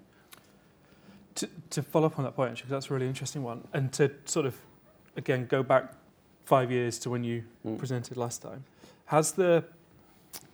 To, 1.36 1.48
to 1.70 1.82
follow 1.82 2.06
up 2.06 2.18
on 2.18 2.24
that 2.24 2.34
point, 2.34 2.56
because 2.56 2.70
that's 2.70 2.90
a 2.90 2.94
really 2.94 3.06
interesting 3.06 3.42
one, 3.42 3.68
and 3.72 3.92
to 3.92 4.10
sort 4.24 4.46
of, 4.46 4.56
again, 5.16 5.46
go 5.46 5.62
back 5.62 5.92
five 6.44 6.70
years 6.72 6.98
to 7.00 7.10
when 7.10 7.22
you 7.22 7.44
mm. 7.64 7.78
presented 7.78 8.16
last 8.16 8.42
time, 8.42 8.64
has 9.04 9.32
the, 9.32 9.62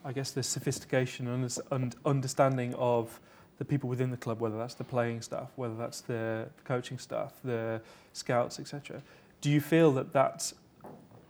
I 0.05 0.13
guess, 0.13 0.33
the 0.33 0.43
sophistication 0.43 1.29
and 1.71 1.97
understanding 2.05 2.75
of 2.75 3.21
the 3.59 3.65
people 3.65 3.89
within 3.89 4.11
the 4.11 4.17
club, 4.17 4.41
whether 4.41 4.59
that's 4.59 4.75
the 4.75 4.85
playing 4.85 5.23
staff, 5.23 5.51
whether 5.57 5.75
that's 5.75 6.01
the 6.01 6.49
coaching 6.65 6.99
staff, 6.99 7.35
the 7.45 7.81
scouts, 8.13 8.59
etc., 8.59 9.03
do 9.41 9.51
you 9.51 9.61
feel 9.61 9.93
that 9.93 10.13
that 10.13 10.53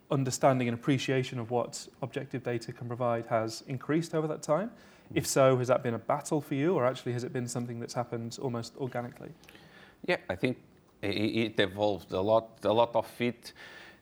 understanding 0.09 0.67
and 0.67 0.77
appreciation 0.77 1.39
of 1.39 1.51
what 1.51 1.87
objective 2.01 2.43
data 2.43 2.71
can 2.71 2.87
provide 2.87 3.25
has 3.27 3.63
increased 3.67 4.15
over 4.15 4.27
that 4.27 4.41
time? 4.41 4.71
If 5.13 5.27
so, 5.27 5.57
has 5.57 5.67
that 5.67 5.83
been 5.83 5.93
a 5.93 5.99
battle 5.99 6.41
for 6.41 6.55
you, 6.55 6.73
or 6.73 6.85
actually 6.85 7.13
has 7.13 7.23
it 7.23 7.33
been 7.33 7.47
something 7.47 7.79
that's 7.79 7.93
happened 7.93 8.37
almost 8.41 8.75
organically? 8.77 9.29
Yeah, 10.05 10.17
I 10.29 10.35
think 10.35 10.57
it 11.01 11.59
evolved 11.59 12.11
a 12.11 12.21
lot. 12.21 12.49
A 12.63 12.73
lot 12.73 12.95
of 12.95 13.07
it 13.19 13.53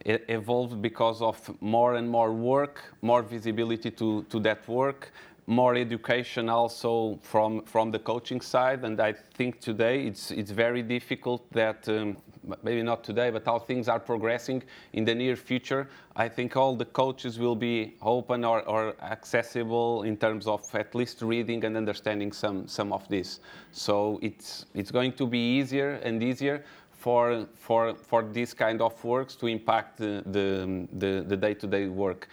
evolved 0.05 0.81
because 0.81 1.21
of 1.21 1.37
more 1.61 1.95
and 1.95 2.09
more 2.09 2.31
work, 2.31 2.93
more 3.01 3.21
visibility 3.21 3.91
to, 3.91 4.23
to 4.23 4.39
that 4.41 4.67
work, 4.67 5.11
more 5.45 5.75
education 5.75 6.49
also 6.49 7.19
from 7.21 7.61
from 7.63 7.91
the 7.91 7.99
coaching 7.99 8.41
side. 8.41 8.83
And 8.83 8.99
i 8.99 9.11
think 9.11 9.59
today 9.59 10.05
it's 10.07 10.31
it's 10.31 10.51
very 10.51 10.81
difficult 10.81 11.51
that 11.51 11.87
um, 11.89 12.17
maybe 12.63 12.81
not 12.83 13.03
today 13.03 13.29
but 13.29 13.45
how 13.45 13.59
things 13.59 13.87
are 13.87 13.99
progressing 13.99 14.63
in 14.93 15.05
the 15.05 15.15
near 15.15 15.35
future. 15.35 15.89
I 16.15 16.29
think 16.29 16.55
all 16.55 16.75
the 16.75 16.85
coaches 16.85 17.39
will 17.39 17.55
be 17.55 17.95
open 18.01 18.45
or, 18.45 18.61
or 18.63 18.95
accessible 19.01 20.03
in 20.03 20.17
terms 20.17 20.47
of 20.47 20.63
at 20.75 20.95
least 20.95 21.21
reading 21.21 21.65
and 21.65 21.75
understanding 21.75 22.31
some 22.31 22.67
some 22.67 22.93
of 22.93 23.07
this. 23.09 23.39
So 23.71 24.19
it's 24.21 24.65
it's 24.73 24.91
going 24.91 25.13
to 25.13 25.27
be 25.27 25.39
easier 25.39 25.99
and 26.03 26.23
easier 26.23 26.63
for 26.91 27.45
for 27.55 27.95
for 27.95 28.23
this 28.23 28.53
kind 28.53 28.81
of 28.81 29.03
works 29.03 29.35
to 29.35 29.47
impact 29.47 29.97
the 29.97 30.23
the, 30.25 30.87
the, 30.93 31.25
the 31.27 31.37
day-to-day 31.37 31.87
work. 31.87 32.27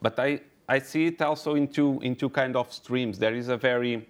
But 0.00 0.18
i 0.18 0.40
I 0.68 0.78
see 0.78 1.06
it 1.06 1.20
also 1.20 1.54
in 1.54 1.68
two, 1.68 2.00
in 2.02 2.16
two 2.16 2.30
kind 2.30 2.56
of 2.56 2.72
streams. 2.72 3.18
There 3.18 3.34
is 3.34 3.48
a 3.48 3.56
very 3.56 4.06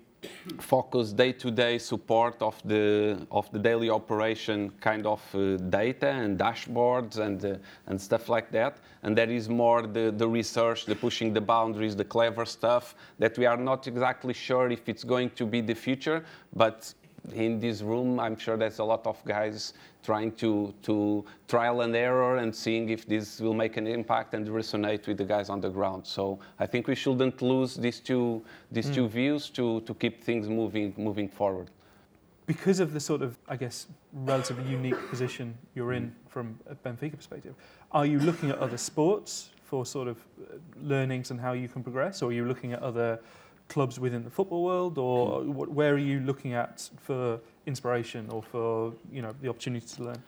focused 0.58 1.16
day-to-day 1.16 1.76
support 1.76 2.40
of 2.40 2.60
the 2.64 3.26
of 3.30 3.50
the 3.52 3.58
daily 3.58 3.90
operation 3.90 4.72
kind 4.80 5.04
of 5.06 5.20
uh, 5.34 5.56
data 5.68 6.08
and 6.08 6.38
dashboards 6.38 7.18
and 7.18 7.44
uh, 7.44 7.56
and 7.88 8.00
stuff 8.00 8.30
like 8.30 8.50
that 8.50 8.78
and 9.02 9.18
there 9.18 9.28
is 9.28 9.50
more 9.50 9.82
the 9.82 10.14
the 10.16 10.26
research 10.26 10.86
the 10.86 10.94
pushing 10.94 11.34
the 11.34 11.40
boundaries 11.42 11.94
the 11.94 12.04
clever 12.04 12.46
stuff 12.46 12.94
that 13.18 13.36
we 13.36 13.44
are 13.44 13.58
not 13.58 13.86
exactly 13.86 14.32
sure 14.32 14.70
if 14.70 14.88
it's 14.88 15.04
going 15.04 15.28
to 15.28 15.44
be 15.44 15.60
the 15.60 15.74
future 15.74 16.24
but 16.56 16.94
in 17.32 17.58
this 17.58 17.82
room, 17.82 18.20
I'm 18.20 18.36
sure 18.36 18.56
there's 18.56 18.78
a 18.78 18.84
lot 18.84 19.06
of 19.06 19.22
guys 19.24 19.74
trying 20.04 20.32
to, 20.32 20.72
to 20.82 21.24
trial 21.48 21.80
and 21.80 21.96
error 21.96 22.36
and 22.36 22.54
seeing 22.54 22.90
if 22.90 23.06
this 23.06 23.40
will 23.40 23.54
make 23.54 23.76
an 23.76 23.86
impact 23.86 24.34
and 24.34 24.46
resonate 24.48 25.06
with 25.06 25.16
the 25.16 25.24
guys 25.24 25.48
on 25.48 25.60
the 25.60 25.70
ground. 25.70 26.06
So 26.06 26.38
I 26.60 26.66
think 26.66 26.86
we 26.86 26.94
shouldn't 26.94 27.40
lose 27.40 27.74
these 27.74 28.00
two, 28.00 28.44
these 28.70 28.90
mm. 28.90 28.94
two 28.94 29.08
views 29.08 29.50
to, 29.50 29.80
to 29.80 29.94
keep 29.94 30.22
things 30.22 30.48
moving, 30.48 30.94
moving 30.96 31.28
forward. 31.28 31.70
Because 32.46 32.78
of 32.78 32.92
the 32.92 33.00
sort 33.00 33.22
of, 33.22 33.38
I 33.48 33.56
guess, 33.56 33.86
relatively 34.12 34.70
unique 34.70 35.08
position 35.08 35.56
you're 35.74 35.94
in 35.94 36.14
from 36.28 36.58
a 36.68 36.74
Benfica 36.74 37.16
perspective, 37.16 37.54
are 37.90 38.04
you 38.04 38.18
looking 38.18 38.50
at 38.50 38.58
other 38.58 38.76
sports 38.76 39.48
for 39.62 39.86
sort 39.86 40.08
of 40.08 40.18
uh, 40.18 40.56
learnings 40.82 41.30
and 41.30 41.40
how 41.40 41.52
you 41.52 41.68
can 41.68 41.82
progress, 41.82 42.20
or 42.20 42.28
are 42.28 42.32
you 42.34 42.44
looking 42.44 42.74
at 42.74 42.82
other 42.82 43.18
clubs 43.68 43.98
within 43.98 44.22
the 44.24 44.30
football 44.30 44.62
world, 44.64 44.98
or 44.98 45.42
hmm. 45.42 45.52
where 45.52 45.94
are 45.94 45.98
you 45.98 46.20
looking 46.20 46.54
at 46.54 46.88
for 47.00 47.40
inspiration 47.66 48.28
or 48.30 48.42
for 48.42 48.92
you 49.12 49.22
know 49.22 49.34
the 49.40 49.48
opportunity 49.48 49.86
to 49.86 50.04
learn? 50.04 50.22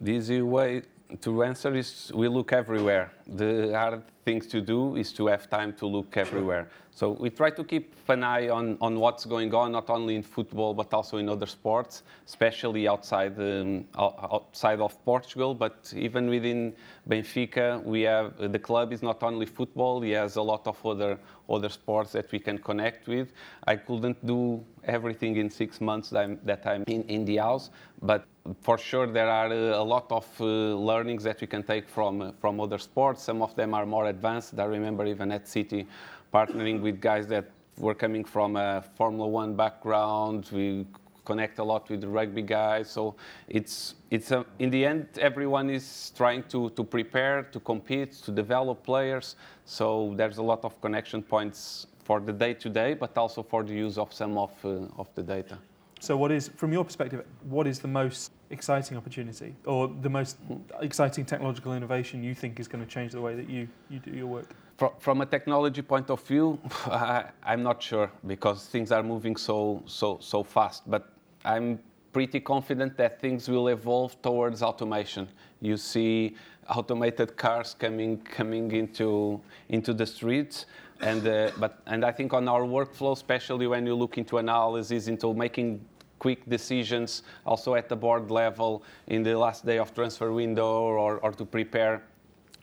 The 0.00 0.12
easy 0.12 0.42
way 0.42 0.82
to 1.20 1.42
answer 1.44 1.74
is 1.74 2.10
we 2.14 2.28
look 2.28 2.52
everywhere. 2.52 3.12
The 3.26 3.72
hard 3.72 4.02
thing 4.24 4.40
to 4.40 4.60
do 4.60 4.96
is 4.96 5.12
to 5.12 5.26
have 5.26 5.48
time 5.48 5.72
to 5.74 5.86
look 5.86 6.16
everywhere. 6.16 6.68
So 6.94 7.12
we 7.12 7.30
try 7.30 7.48
to 7.50 7.64
keep 7.64 7.94
an 8.08 8.22
eye 8.22 8.50
on, 8.50 8.76
on 8.82 9.00
what's 9.00 9.24
going 9.24 9.54
on, 9.54 9.72
not 9.72 9.88
only 9.88 10.14
in 10.14 10.22
football, 10.22 10.74
but 10.74 10.92
also 10.92 11.16
in 11.16 11.28
other 11.28 11.46
sports, 11.46 12.02
especially 12.26 12.86
outside, 12.86 13.38
um, 13.38 13.86
outside 13.96 14.78
of 14.80 15.02
Portugal. 15.06 15.54
But 15.54 15.92
even 15.96 16.28
within 16.28 16.74
Benfica, 17.08 17.82
we 17.82 18.02
have, 18.02 18.36
the 18.52 18.58
club 18.58 18.92
is 18.92 19.02
not 19.02 19.22
only 19.22 19.46
football, 19.46 20.02
he 20.02 20.10
has 20.10 20.36
a 20.36 20.42
lot 20.42 20.66
of 20.66 20.84
other, 20.84 21.18
other 21.48 21.70
sports 21.70 22.12
that 22.12 22.30
we 22.30 22.38
can 22.38 22.58
connect 22.58 23.08
with. 23.08 23.32
I 23.66 23.76
couldn't 23.76 24.24
do 24.26 24.62
everything 24.84 25.36
in 25.36 25.48
six 25.48 25.80
months 25.80 26.10
that 26.10 26.24
I'm, 26.24 26.40
that 26.44 26.66
I'm 26.66 26.84
in, 26.88 27.04
in 27.04 27.24
the 27.24 27.38
house, 27.38 27.70
but 28.02 28.26
for 28.60 28.76
sure 28.76 29.06
there 29.06 29.28
are 29.28 29.46
uh, 29.46 29.80
a 29.80 29.84
lot 29.84 30.10
of 30.10 30.26
uh, 30.40 30.44
learnings 30.44 31.22
that 31.22 31.40
we 31.40 31.46
can 31.46 31.62
take 31.62 31.88
from, 31.88 32.20
uh, 32.20 32.32
from 32.40 32.60
other 32.60 32.78
sports. 32.78 33.22
Some 33.22 33.40
of 33.40 33.54
them 33.54 33.72
are 33.72 33.86
more 33.86 34.08
advanced. 34.08 34.58
I 34.58 34.64
remember 34.64 35.06
even 35.06 35.30
at 35.32 35.48
City, 35.48 35.86
partnering 36.32 36.80
with 36.80 37.00
guys 37.00 37.26
that 37.28 37.50
were 37.78 37.94
coming 37.94 38.24
from 38.24 38.56
a 38.56 38.82
Formula 38.96 39.26
One 39.28 39.54
background. 39.54 40.48
We 40.52 40.86
connect 41.24 41.58
a 41.58 41.64
lot 41.64 41.88
with 41.88 42.00
the 42.00 42.08
rugby 42.08 42.42
guys. 42.42 42.90
So 42.90 43.14
it's 43.48 43.94
it's 44.10 44.30
a, 44.30 44.44
in 44.58 44.70
the 44.70 44.84
end, 44.84 45.06
everyone 45.18 45.70
is 45.70 46.12
trying 46.16 46.42
to 46.44 46.70
to 46.70 46.84
prepare, 46.84 47.42
to 47.52 47.60
compete, 47.60 48.12
to 48.24 48.30
develop 48.30 48.82
players. 48.84 49.36
So 49.64 50.14
there's 50.16 50.38
a 50.38 50.42
lot 50.42 50.64
of 50.64 50.80
connection 50.80 51.22
points 51.22 51.86
for 52.04 52.20
the 52.20 52.32
day 52.32 52.54
to 52.54 52.68
day, 52.68 52.94
but 52.94 53.16
also 53.16 53.42
for 53.42 53.62
the 53.62 53.74
use 53.74 53.98
of 53.98 54.12
some 54.12 54.36
of 54.38 54.52
uh, 54.64 55.00
of 55.00 55.08
the 55.14 55.22
data. 55.22 55.58
So, 56.02 56.16
what 56.16 56.32
is, 56.32 56.50
from 56.56 56.72
your 56.72 56.84
perspective, 56.84 57.24
what 57.48 57.68
is 57.68 57.78
the 57.78 57.86
most 57.86 58.32
exciting 58.50 58.96
opportunity 58.96 59.54
or 59.64 59.86
the 59.86 60.10
most 60.10 60.36
exciting 60.80 61.24
technological 61.24 61.74
innovation 61.74 62.24
you 62.24 62.34
think 62.34 62.58
is 62.58 62.66
going 62.66 62.84
to 62.84 62.90
change 62.90 63.12
the 63.12 63.20
way 63.20 63.36
that 63.36 63.48
you, 63.48 63.68
you 63.88 64.00
do 64.00 64.10
your 64.10 64.26
work? 64.26 64.52
From 64.98 65.20
a 65.20 65.26
technology 65.26 65.82
point 65.82 66.10
of 66.10 66.22
view, 66.22 66.58
I, 66.86 67.24
am 67.44 67.62
not 67.62 67.82
sure 67.82 68.10
because 68.26 68.66
things 68.66 68.90
are 68.90 69.02
moving 69.02 69.36
so, 69.36 69.82
so, 69.86 70.18
so 70.20 70.42
fast. 70.42 70.90
But 70.90 71.12
I'm 71.44 71.78
pretty 72.12 72.40
confident 72.40 72.96
that 72.96 73.20
things 73.20 73.48
will 73.48 73.68
evolve 73.68 74.20
towards 74.22 74.62
automation. 74.62 75.28
You 75.60 75.76
see 75.76 76.36
automated 76.68 77.36
cars 77.36 77.74
coming, 77.78 78.18
coming 78.18 78.70
into, 78.72 79.40
into 79.68 79.94
the 79.94 80.06
streets. 80.06 80.66
And, 81.00 81.26
uh, 81.26 81.50
but, 81.58 81.80
and 81.86 82.04
I 82.04 82.12
think 82.12 82.32
on 82.32 82.48
our 82.48 82.62
workflow, 82.62 83.12
especially 83.12 83.66
when 83.66 83.86
you 83.86 83.94
look 83.94 84.18
into 84.18 84.38
analysis, 84.38 85.08
into 85.08 85.34
making 85.34 85.84
quick 86.18 86.48
decisions 86.48 87.24
also 87.44 87.74
at 87.74 87.88
the 87.88 87.96
board 87.96 88.30
level 88.30 88.84
in 89.08 89.24
the 89.24 89.36
last 89.36 89.66
day 89.66 89.78
of 89.78 89.92
transfer 89.92 90.30
window 90.32 90.82
or, 90.82 91.18
or 91.18 91.32
to 91.32 91.44
prepare 91.44 92.02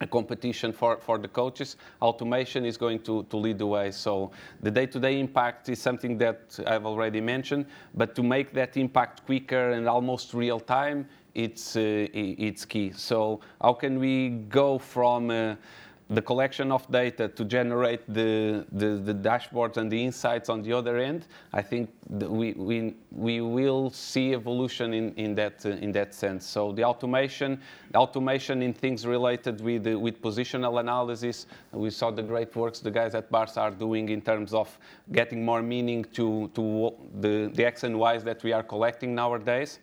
a 0.01 0.08
competition 0.08 0.72
for, 0.72 0.98
for 0.98 1.18
the 1.18 1.27
coaches, 1.27 1.75
automation 2.01 2.65
is 2.65 2.77
going 2.77 3.00
to, 3.00 3.24
to 3.24 3.38
lead 3.38 3.58
the 3.58 3.68
way. 3.68 3.91
So 3.91 4.32
the 4.62 4.72
day-to-day 4.72 5.20
impact 5.20 5.70
is 5.70 5.82
something 5.82 6.18
that 6.20 6.60
I've 6.65 6.86
already 6.86 7.22
mentioned, 7.22 7.65
but 7.94 8.15
to 8.15 8.24
make 8.24 8.53
that 8.53 8.77
impact 8.77 9.25
quicker 9.25 9.72
and 9.72 9.88
almost 9.88 10.34
real 10.34 10.60
time, 10.60 11.08
it's, 11.36 11.75
uh, 11.75 12.08
it's 12.13 12.65
key. 12.65 12.91
So 12.91 13.41
how 13.62 13.74
can 13.74 14.00
we 14.00 14.29
go 14.50 14.77
from 14.77 15.29
uh, 15.29 15.56
the 16.10 16.22
collection 16.22 16.72
of 16.72 16.89
data 16.92 17.28
to 17.28 17.46
generate 17.46 18.01
the, 18.12 18.66
the, 18.72 18.98
the, 18.98 19.13
dashboards 19.13 19.78
and 19.78 19.92
the 19.92 20.04
insights 20.04 20.50
on 20.50 20.63
the 20.63 20.74
other 20.74 20.98
end, 20.98 21.28
I 21.54 21.62
think 21.62 21.92
we, 22.10 22.54
we, 22.54 22.96
we 23.12 23.42
will 23.42 23.92
see 23.92 24.34
evolution 24.34 24.94
in, 24.96 25.13
in, 25.13 25.36
that, 25.36 25.63
uh, 25.66 25.70
in 25.70 25.92
that 25.92 26.16
sense. 26.16 26.48
So 26.48 26.72
the 26.72 26.84
automation, 26.84 27.62
automation 27.94 28.63
in 28.63 28.74
things 28.74 29.06
related 29.06 29.62
with, 29.62 29.86
uh, 29.86 30.00
with 30.00 30.20
positional 30.20 30.80
analysis, 30.80 31.46
we 31.74 31.92
saw 31.92 32.10
the 32.10 32.24
great 32.24 32.56
works 32.56 32.80
the 32.80 32.89
guys 32.89 33.13
at 33.13 33.30
Barca 33.30 33.60
are 33.60 33.72
doing 33.72 34.10
in 34.10 34.22
terms 34.22 34.51
of 34.51 34.80
getting 35.12 35.46
more 35.46 35.62
meaning 35.62 36.06
to, 36.13 36.50
to 36.56 36.92
the, 37.20 37.51
the 37.54 37.66
X 37.66 37.84
and 37.84 37.96
Ys 37.96 38.24
that 38.24 38.42
we 38.44 38.51
are 38.51 38.63
collecting 38.63 39.13
nowadays. 39.13 39.78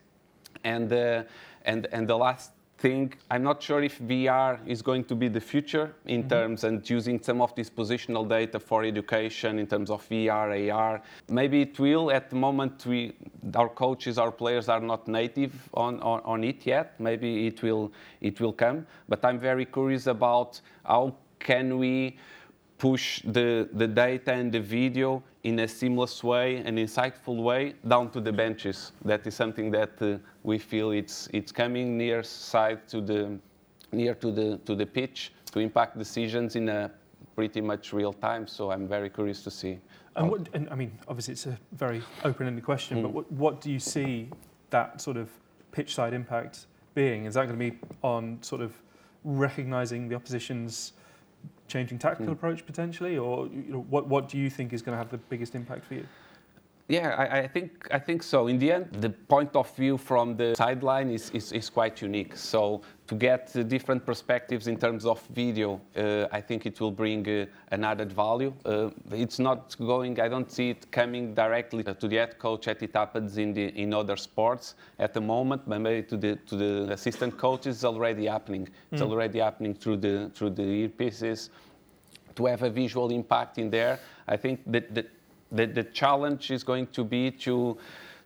And, 0.64 0.92
uh, 0.92 1.22
and, 1.64 1.86
and 1.92 2.08
the 2.08 2.16
last 2.16 2.50
think 2.78 3.18
I'm 3.30 3.42
not 3.42 3.62
sure 3.62 3.82
if 3.82 3.98
VR 4.00 4.58
is 4.66 4.82
going 4.82 5.04
to 5.04 5.14
be 5.14 5.28
the 5.28 5.40
future 5.40 5.94
in 6.04 6.20
mm-hmm. 6.20 6.28
terms 6.28 6.64
and 6.64 6.88
using 6.88 7.22
some 7.22 7.40
of 7.40 7.54
this 7.54 7.70
positional 7.70 8.28
data 8.28 8.60
for 8.60 8.84
education 8.84 9.58
in 9.58 9.66
terms 9.66 9.90
of 9.90 10.06
VR, 10.08 10.72
AR. 10.72 11.02
Maybe 11.28 11.62
it 11.62 11.78
will. 11.78 12.10
At 12.10 12.30
the 12.30 12.36
moment, 12.36 12.84
we, 12.86 13.14
our 13.54 13.68
coaches, 13.68 14.18
our 14.18 14.30
players 14.30 14.68
are 14.68 14.80
not 14.80 15.08
native 15.08 15.52
on, 15.74 16.00
on, 16.00 16.20
on 16.24 16.44
it 16.44 16.66
yet. 16.66 16.98
Maybe 17.00 17.46
it 17.46 17.62
will, 17.62 17.92
it 18.20 18.40
will 18.40 18.52
come. 18.52 18.86
But 19.08 19.24
I'm 19.24 19.38
very 19.38 19.64
curious 19.64 20.06
about 20.06 20.60
how 20.84 21.16
can 21.38 21.78
we 21.78 22.16
push 22.78 23.22
the, 23.24 23.68
the 23.72 23.86
data 23.86 24.32
and 24.32 24.52
the 24.52 24.60
video 24.60 25.22
in 25.44 25.60
a 25.60 25.68
seamless 25.68 26.22
way, 26.22 26.56
an 26.58 26.76
insightful 26.76 27.42
way, 27.42 27.74
down 27.86 28.10
to 28.10 28.20
the 28.20 28.32
benches. 28.32 28.92
That 29.04 29.26
is 29.26 29.34
something 29.34 29.70
that 29.70 29.92
uh, 30.00 30.18
we 30.42 30.58
feel 30.58 30.90
it's, 30.90 31.28
it's 31.32 31.52
coming 31.52 31.96
near 31.96 32.22
side 32.22 32.86
to 32.88 33.00
the, 33.00 33.38
near 33.92 34.14
to 34.14 34.30
the, 34.30 34.58
to 34.66 34.74
the 34.74 34.84
pitch 34.84 35.32
to 35.52 35.60
impact 35.60 35.96
decisions 35.96 36.56
in 36.56 36.68
a 36.68 36.90
pretty 37.34 37.60
much 37.60 37.92
real 37.92 38.12
time. 38.12 38.46
So 38.46 38.70
I'm 38.70 38.86
very 38.88 39.08
curious 39.08 39.42
to 39.44 39.50
see. 39.50 39.78
And, 40.16 40.30
what, 40.30 40.48
and 40.52 40.68
I 40.70 40.74
mean, 40.74 40.98
obviously 41.08 41.32
it's 41.32 41.46
a 41.46 41.58
very 41.72 42.02
open-ended 42.24 42.64
question, 42.64 42.98
mm. 42.98 43.02
but 43.02 43.12
what, 43.12 43.32
what 43.32 43.60
do 43.60 43.70
you 43.70 43.78
see 43.78 44.28
that 44.70 45.00
sort 45.00 45.16
of 45.16 45.30
pitch 45.72 45.94
side 45.94 46.12
impact 46.12 46.66
being? 46.94 47.26
Is 47.26 47.34
that 47.34 47.46
going 47.46 47.58
to 47.58 47.70
be 47.70 47.78
on 48.02 48.38
sort 48.42 48.60
of 48.60 48.72
recognizing 49.24 50.08
the 50.08 50.14
opposition's 50.14 50.92
changing 51.68 51.98
tactical 51.98 52.32
mm. 52.32 52.36
approach 52.36 52.64
potentially, 52.66 53.16
or 53.16 53.46
you 53.46 53.72
know, 53.72 53.86
what, 53.88 54.06
what 54.06 54.28
do 54.28 54.38
you 54.38 54.50
think 54.50 54.72
is 54.72 54.82
going 54.82 54.94
to 54.94 54.98
have 54.98 55.10
the 55.10 55.18
biggest 55.18 55.54
impact 55.54 55.84
for 55.84 55.94
you? 55.94 56.06
Yeah, 56.88 57.16
I, 57.18 57.38
I, 57.40 57.48
think 57.48 57.88
I 57.90 57.98
think 57.98 58.22
so. 58.22 58.46
In 58.46 58.58
the 58.60 58.70
end, 58.70 58.92
the 58.92 59.10
point 59.10 59.56
of 59.56 59.74
view 59.74 59.98
from 59.98 60.36
the 60.36 60.54
sideline 60.54 61.10
is, 61.10 61.30
is, 61.30 61.50
is 61.50 61.68
quite 61.68 62.00
unique. 62.00 62.36
So 62.36 62.82
to 63.08 63.14
get 63.16 63.52
different 63.68 64.06
perspectives 64.06 64.68
in 64.68 64.76
terms 64.76 65.04
of 65.04 65.20
video, 65.34 65.80
uh, 65.96 66.26
I 66.30 66.40
think 66.40 66.64
it 66.64 66.80
will 66.80 66.92
bring 66.92 67.28
uh, 67.28 67.46
an 67.72 67.82
added 67.82 68.12
value. 68.12 68.52
Uh, 68.64 68.90
it's 69.10 69.40
not 69.40 69.76
going. 69.78 70.20
I 70.20 70.28
don't 70.28 70.50
see 70.50 70.70
it 70.70 70.90
coming 70.92 71.34
directly 71.34 71.82
to 71.82 72.06
the 72.08 72.16
head 72.16 72.38
coach 72.38 72.68
as 72.68 72.80
it 72.80 72.94
happens 72.94 73.36
in 73.36 73.52
the 73.52 73.66
in 73.76 73.92
other 73.92 74.16
sports 74.16 74.76
at 75.00 75.12
the 75.12 75.20
moment. 75.20 75.62
But 75.66 75.80
maybe 75.80 76.06
to 76.06 76.16
the 76.16 76.36
to 76.46 76.56
the 76.56 76.92
assistant 76.92 77.36
coaches, 77.36 77.84
already 77.84 78.26
happening. 78.26 78.68
It's 78.92 79.02
mm. 79.02 79.10
already 79.10 79.40
happening 79.40 79.74
through 79.74 79.96
the 79.96 80.30
through 80.34 80.50
the 80.50 80.62
earpieces. 80.62 81.50
To 82.36 82.46
have 82.46 82.62
a 82.62 82.70
visual 82.70 83.10
impact 83.10 83.56
in 83.56 83.70
there, 83.70 83.98
I 84.28 84.36
think 84.36 84.60
that, 84.66 84.94
that 84.94 85.08
the, 85.56 85.66
the 85.66 85.84
challenge 85.84 86.50
is 86.50 86.62
going 86.62 86.86
to 86.88 87.04
be 87.04 87.30
to, 87.30 87.76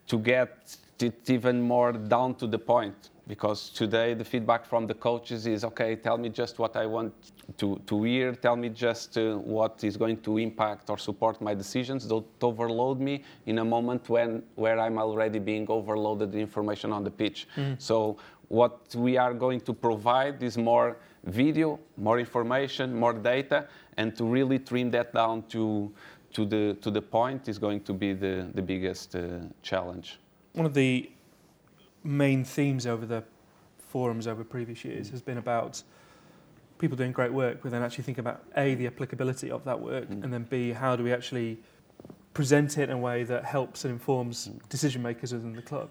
to 0.07 0.19
get 0.19 0.77
it 1.01 1.31
even 1.31 1.61
more 1.61 1.93
down 1.93 2.35
to 2.35 2.47
the 2.47 2.59
point 2.59 3.11
because 3.27 3.71
today 3.71 4.13
the 4.13 4.25
feedback 4.25 4.67
from 4.67 4.87
the 4.87 4.95
coaches 4.95 5.47
is 5.47 5.65
okay 5.65 5.95
tell 5.97 6.19
me 6.19 6.29
just 6.29 6.59
what 6.59 6.77
i 6.77 6.85
want 6.85 7.15
to, 7.57 7.81
to 7.87 8.03
hear. 8.05 8.35
Tell 8.35 8.57
me 8.57 8.69
just 8.69 9.17
uh, 9.19 9.37
what 9.37 9.83
is 9.85 9.97
going 9.97 10.19
to 10.23 10.39
impact 10.39 10.91
or 10.91 10.99
support 10.99 11.41
my 11.41 11.55
decisions. 11.55 12.07
Don't 12.07 12.27
overload 12.43 13.01
me 13.01 13.25
in 13.47 13.59
a 13.59 13.65
moment 13.65 14.09
when 14.09 14.43
where 14.55 14.79
i'm 14.79 14.99
already 14.99 15.39
being 15.39 15.67
overloaded 15.69 16.33
the 16.33 16.39
information 16.39 16.93
on 16.93 17.05
the 17.05 17.11
pitch. 17.11 17.49
Mm. 17.57 17.81
so 17.81 18.17
what 18.49 18.81
we 18.97 19.17
are 19.17 19.33
going 19.33 19.61
to 19.61 19.73
provide 19.73 20.43
is 20.43 20.59
more 20.59 20.97
video 21.25 21.79
more 21.97 22.19
information 22.19 22.95
more 22.95 23.13
data 23.13 23.69
and 23.99 24.17
to 24.17 24.25
really 24.25 24.59
trim 24.59 24.91
that 24.91 25.13
down 25.13 25.43
to 25.43 25.93
to 26.33 26.45
the 26.45 26.77
to 26.81 26.91
the 26.91 27.03
point 27.03 27.49
is 27.49 27.59
going 27.59 27.81
to 27.81 27.93
be 27.93 28.13
the 28.13 28.49
the 28.55 28.63
biggest 28.63 29.15
uh, 29.15 29.41
challenge. 29.63 30.19
One 30.53 30.67
of 30.67 30.75
the 30.75 31.11
main 32.03 32.45
themes 32.45 32.87
over 32.87 33.07
the 33.07 33.23
forums 33.89 34.27
over 34.27 34.45
previous 34.45 34.85
years 34.85 35.11
has 35.11 35.23
been 35.23 35.39
about 35.39 35.83
people 36.79 36.97
doing 36.97 37.13
great 37.13 37.33
work, 37.33 37.59
but 37.63 37.71
then 37.71 37.83
actually 37.83 38.05
think 38.05 38.19
about 38.19 38.43
a 38.57 38.75
the 38.75 38.87
applicability 38.87 39.51
of 39.51 39.65
that 39.65 39.81
work, 39.81 40.09
mm. 40.09 40.25
and 40.25 40.33
then 40.33 40.45
b 40.45 40.73
how 40.73 40.97
do 40.97 41.05
we 41.05 41.13
actually 41.13 41.59
present 42.33 42.79
it 42.79 42.85
in 42.85 42.91
a 42.91 42.99
way 42.99 43.25
that 43.25 43.45
helps 43.45 43.85
and 43.85 43.93
informs 43.93 44.49
mm. 44.49 44.69
decision 44.69 45.03
makers 45.03 45.33
within 45.33 45.55
the 45.55 45.63
club. 45.63 45.91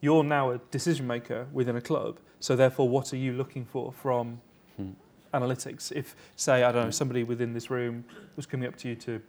You're 0.00 0.24
now 0.24 0.52
a 0.52 0.58
decision 0.70 1.06
maker 1.06 1.46
within 1.52 1.76
a 1.76 1.80
club, 1.80 2.20
so 2.38 2.56
therefore, 2.56 2.88
what 2.88 3.12
are 3.12 3.18
you 3.18 3.32
looking 3.32 3.64
for 3.64 3.92
from 3.92 4.40
mm. 4.80 4.94
analytics? 5.34 5.92
If, 5.92 6.16
say, 6.36 6.62
I 6.62 6.72
don't 6.72 6.82
know, 6.82 6.88
mm. 6.88 6.94
somebody 6.94 7.22
within 7.22 7.52
this 7.52 7.70
room 7.70 8.04
was 8.36 8.46
coming 8.46 8.66
up 8.66 8.76
to 8.76 8.88
you 8.88 8.96
to 8.96 9.20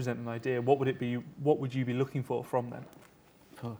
present 0.00 0.18
an 0.18 0.28
idea, 0.28 0.62
what 0.62 0.78
would 0.78 0.88
it 0.88 0.98
be? 0.98 1.16
What 1.42 1.58
would 1.60 1.74
you 1.74 1.84
be 1.84 1.92
looking 1.92 2.22
for 2.22 2.42
from 2.42 2.70
them? 2.70 2.84
Oh. 3.62 3.76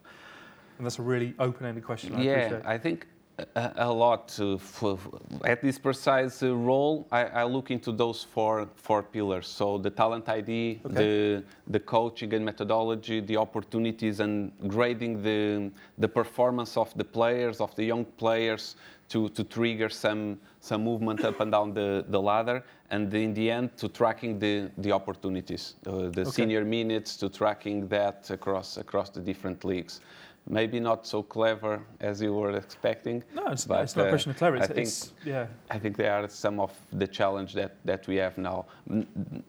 And 0.76 0.84
that's 0.86 0.98
a 0.98 1.02
really 1.02 1.34
open-ended 1.38 1.82
question. 1.82 2.14
I 2.14 2.22
yeah, 2.22 2.32
appreciate. 2.32 2.66
I 2.66 2.76
think 2.76 3.06
a, 3.54 3.72
a 3.76 3.92
lot. 3.92 4.30
For, 4.58 4.98
at 5.44 5.60
this 5.62 5.78
precise 5.78 6.42
uh, 6.42 6.54
role, 6.54 7.06
I, 7.10 7.24
I, 7.24 7.44
look 7.44 7.70
into 7.70 7.92
those 7.92 8.24
four 8.24 8.68
four 8.74 9.02
pillars. 9.02 9.46
So 9.46 9.78
the 9.78 9.90
talent 9.90 10.28
ID, 10.28 10.80
okay. 10.84 10.94
the 10.94 11.44
the 11.68 11.80
coaching 11.80 12.32
and 12.34 12.44
methodology, 12.44 13.20
the 13.20 13.36
opportunities, 13.36 14.20
and 14.20 14.52
grading 14.68 15.22
the 15.22 15.70
the 15.98 16.08
performance 16.08 16.76
of 16.76 16.92
the 16.96 17.04
players, 17.04 17.60
of 17.60 17.74
the 17.76 17.84
young 17.84 18.04
players, 18.04 18.76
to 19.08 19.28
to 19.30 19.44
trigger 19.44 19.88
some 19.88 20.38
some 20.60 20.84
movement 20.84 21.24
up 21.24 21.40
and 21.40 21.52
down 21.52 21.74
the, 21.74 22.04
the 22.08 22.20
ladder, 22.20 22.62
and 22.90 23.12
in 23.14 23.32
the 23.34 23.50
end 23.50 23.76
to 23.78 23.88
tracking 23.88 24.38
the, 24.38 24.70
the 24.76 24.92
opportunities, 24.92 25.74
uh, 25.86 26.10
the 26.10 26.20
okay. 26.20 26.30
senior 26.30 26.64
minutes, 26.64 27.16
to 27.16 27.28
tracking 27.28 27.88
that 27.88 28.30
across 28.30 28.76
across 28.76 29.10
the 29.10 29.20
different 29.20 29.64
leagues 29.64 30.00
maybe 30.48 30.80
not 30.80 31.06
so 31.06 31.22
clever 31.22 31.80
as 32.00 32.20
you 32.20 32.32
were 32.32 32.56
expecting. 32.56 33.22
No, 33.34 33.46
it's, 33.48 33.64
but, 33.64 33.82
it's 33.82 33.96
not 33.96 34.06
a 34.06 34.08
question 34.08 34.30
of 34.30 34.36
clever. 34.38 34.58
I 34.58 34.66
think, 34.66 34.88
yeah. 35.24 35.46
I 35.70 35.78
think 35.78 35.96
they 35.96 36.08
are 36.08 36.28
some 36.28 36.60
of 36.60 36.72
the 36.92 37.06
challenge 37.06 37.54
that, 37.54 37.76
that 37.84 38.06
we 38.08 38.16
have 38.16 38.36
now. 38.38 38.66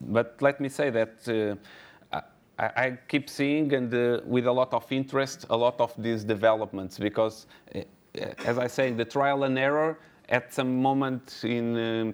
But 0.01 0.35
let 0.41 0.59
me 0.61 0.69
say 0.69 0.89
that 0.89 1.59
uh, 2.13 2.19
I, 2.59 2.65
I, 2.65 2.97
keep 3.07 3.29
seeing 3.29 3.73
and 3.73 3.93
uh, 3.93 4.21
with 4.25 4.45
a 4.45 4.51
lot 4.51 4.73
of 4.73 4.89
interest 4.91 5.45
a 5.49 5.57
lot 5.57 5.79
of 5.79 5.93
these 5.97 6.23
developments 6.23 6.99
because, 6.99 7.47
uh, 7.75 7.81
as 8.45 8.59
I 8.59 8.67
say, 8.67 8.91
the 8.91 9.05
trial 9.05 9.43
and 9.43 9.57
error 9.57 9.97
at 10.29 10.53
some 10.53 10.81
moment 10.81 11.41
in 11.43 11.77
um, 11.77 12.13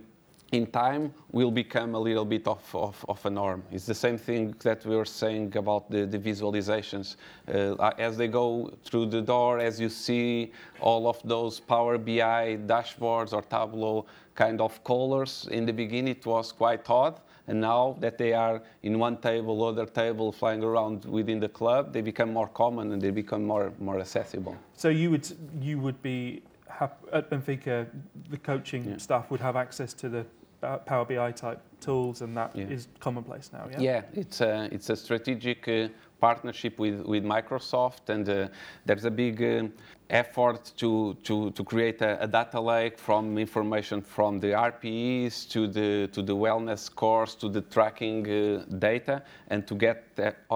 in 0.52 0.66
time 0.68 1.14
will 1.32 1.52
become 1.52 1.94
a 1.96 2.00
little 2.00 2.26
bit 2.26 2.48
of, 2.48 2.64
of, 2.74 3.06
of, 3.10 3.26
a 3.26 3.30
norm. 3.30 3.64
It's 3.72 3.86
the 3.86 3.96
same 3.96 4.18
thing 4.18 4.56
that 4.60 4.86
we 4.86 4.96
were 4.96 5.06
saying 5.06 5.56
about 5.58 5.92
the, 5.92 6.06
the 6.06 6.18
visualizations. 6.18 7.18
Uh, 7.48 7.76
as 7.98 8.18
they 8.18 8.28
go 8.28 8.74
through 8.84 9.08
the 9.08 9.22
door, 9.22 9.60
as 9.60 9.80
you 9.80 9.90
see 9.90 10.52
all 10.80 11.08
of 11.08 11.20
those 11.24 11.60
Power 11.60 11.98
BI 11.98 12.60
dashboards 12.66 13.34
or 13.34 13.42
Tableau 13.42 14.06
kind 14.36 14.62
of 14.62 14.82
colors, 14.84 15.48
in 15.52 15.66
the 15.66 15.74
beginning 15.74 16.16
it 16.16 16.26
was 16.26 16.52
quite 16.52 16.90
odd. 16.90 17.20
And 17.50 17.62
now 17.62 17.96
that 18.02 18.18
they 18.18 18.34
are 18.34 18.62
in 18.84 19.00
one 19.00 19.18
table, 19.18 19.64
other 19.64 19.86
table, 19.86 20.34
flying 20.34 20.64
around 20.64 21.06
within 21.06 21.40
the 21.40 21.48
club, 21.48 21.94
they 21.94 22.02
become 22.02 22.34
more 22.34 22.48
common 22.48 22.92
and 22.92 23.02
they 23.02 23.10
become 23.10 23.46
more, 23.46 23.72
more 23.80 24.00
accessible. 24.00 24.56
So 24.74 24.90
you 24.90 25.12
would, 25.12 25.30
you 25.62 25.80
would 25.80 26.02
be 26.02 26.42
at 26.80 27.30
Benfica, 27.30 27.88
the 28.30 28.38
coaching 28.38 28.86
yeah. 28.86 28.98
staff 28.98 29.32
would 29.32 29.40
have 29.40 29.56
access 29.56 29.94
to 29.96 30.10
the 30.10 30.26
Power 30.62 31.06
BI 31.06 31.32
type 31.32 31.62
tools, 31.80 32.22
and 32.22 32.36
that 32.36 32.56
yeah. 32.56 32.66
is 32.66 32.88
commonplace 33.00 33.52
now. 33.54 33.68
Yeah, 33.72 33.80
yeah 33.80 34.02
it's 34.14 34.42
a 34.42 34.70
it's 34.72 34.90
a 34.90 34.96
strategic 34.96 35.68
uh, 35.68 35.90
partnership 36.20 36.80
with 36.80 37.02
with 37.06 37.24
Microsoft, 37.24 38.10
and 38.10 38.28
uh, 38.30 38.48
there's 38.86 39.06
a 39.06 39.12
big 39.12 39.42
uh, 39.42 39.68
effort 40.10 40.72
to, 40.78 41.16
to, 41.24 41.52
to 41.52 41.64
create 41.64 42.02
a, 42.02 42.22
a, 42.24 42.28
data 42.28 42.60
lake 42.60 42.98
from 42.98 43.38
information 43.38 44.02
from 44.02 44.40
the 44.40 44.48
RPEs 44.48 45.50
to 45.50 45.68
the, 45.68 46.08
to 46.14 46.22
the 46.22 46.36
wellness 46.36 46.94
course 46.94 47.36
to 47.36 47.50
the 47.50 47.62
tracking 47.62 48.26
uh, 48.30 48.64
data 48.80 49.22
and 49.50 49.68
to 49.68 49.76
get 49.76 50.06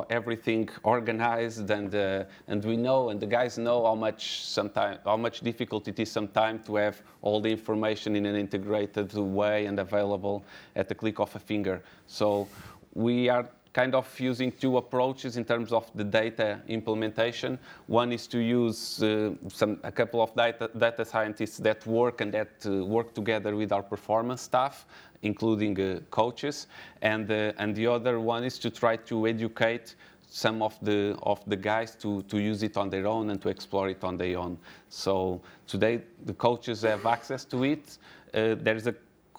everything 0.10 0.70
organized 0.84 1.70
and, 1.70 1.94
uh, 1.94 2.24
and 2.48 2.64
we 2.64 2.78
know 2.78 3.10
and 3.10 3.20
the 3.20 3.26
guys 3.26 3.58
know 3.58 3.86
how 3.86 3.96
much 3.96 4.46
sometime, 4.46 4.98
how 5.06 5.18
much 5.18 5.42
difficult 5.42 5.88
it 5.88 6.00
is 6.00 6.12
sometimes 6.12 6.66
to 6.66 6.76
have 6.76 7.02
all 7.22 7.42
the 7.42 7.50
information 7.50 8.16
in 8.16 8.26
an 8.26 8.36
integrated 8.36 9.14
way 9.14 9.66
and 9.66 9.80
available 9.80 10.44
at 10.76 10.88
the 10.88 10.96
click 10.96 11.20
of 11.20 11.36
a 11.36 11.40
finger. 11.40 11.82
So 12.08 12.48
we 12.94 13.30
are 13.30 13.50
kind 13.74 13.96
of 13.96 14.20
using 14.20 14.52
two 14.52 14.78
approaches 14.78 15.38
in 15.38 15.46
terms 15.46 15.72
of 15.72 15.90
the 15.96 16.04
data 16.04 16.60
implementation. 16.68 17.58
One 17.88 18.12
is 18.12 18.28
to 18.28 18.40
use 18.40 19.02
uh, 19.02 19.32
some, 19.48 19.80
a 19.84 19.92
couple 19.92 20.22
of 20.22 20.36
data, 20.36 20.70
data 20.78 21.06
scientists 21.06 21.58
that 21.60 21.86
work 21.86 22.22
and 22.22 22.34
that 22.34 22.52
uh, 22.66 22.86
work 22.86 23.14
together 23.14 23.56
with 23.56 23.72
our 23.72 23.84
performance 23.84 24.42
staff, 24.42 24.86
including 25.22 25.80
uh, 25.80 26.00
coaches. 26.10 26.68
And, 27.02 27.32
uh, 27.32 27.54
and 27.58 27.74
the 27.76 27.88
other 27.88 28.20
one 28.20 28.44
is 28.44 28.60
to 28.60 28.70
try 28.70 28.98
to 28.98 29.28
educate 29.28 29.96
some 30.30 30.62
of 30.62 30.78
the, 30.82 31.18
of 31.24 31.42
the 31.48 31.58
guys 31.58 31.96
to, 31.96 32.22
to 32.24 32.40
use 32.40 32.64
it 32.64 32.78
on 32.78 32.90
their 32.90 33.06
own 33.06 33.30
and 33.30 33.42
to 33.42 33.50
explore 33.50 33.90
it 33.90 34.04
on 34.04 34.18
their 34.18 34.38
own. 34.38 34.58
So 34.90 35.42
today 35.68 36.02
the 36.26 36.34
coaches 36.34 36.82
have 36.84 37.06
access 37.06 37.46
to 37.46 37.64
it. 37.64 37.98
Uh, 38.34 38.56
there's 38.58 38.88
a 38.88 38.96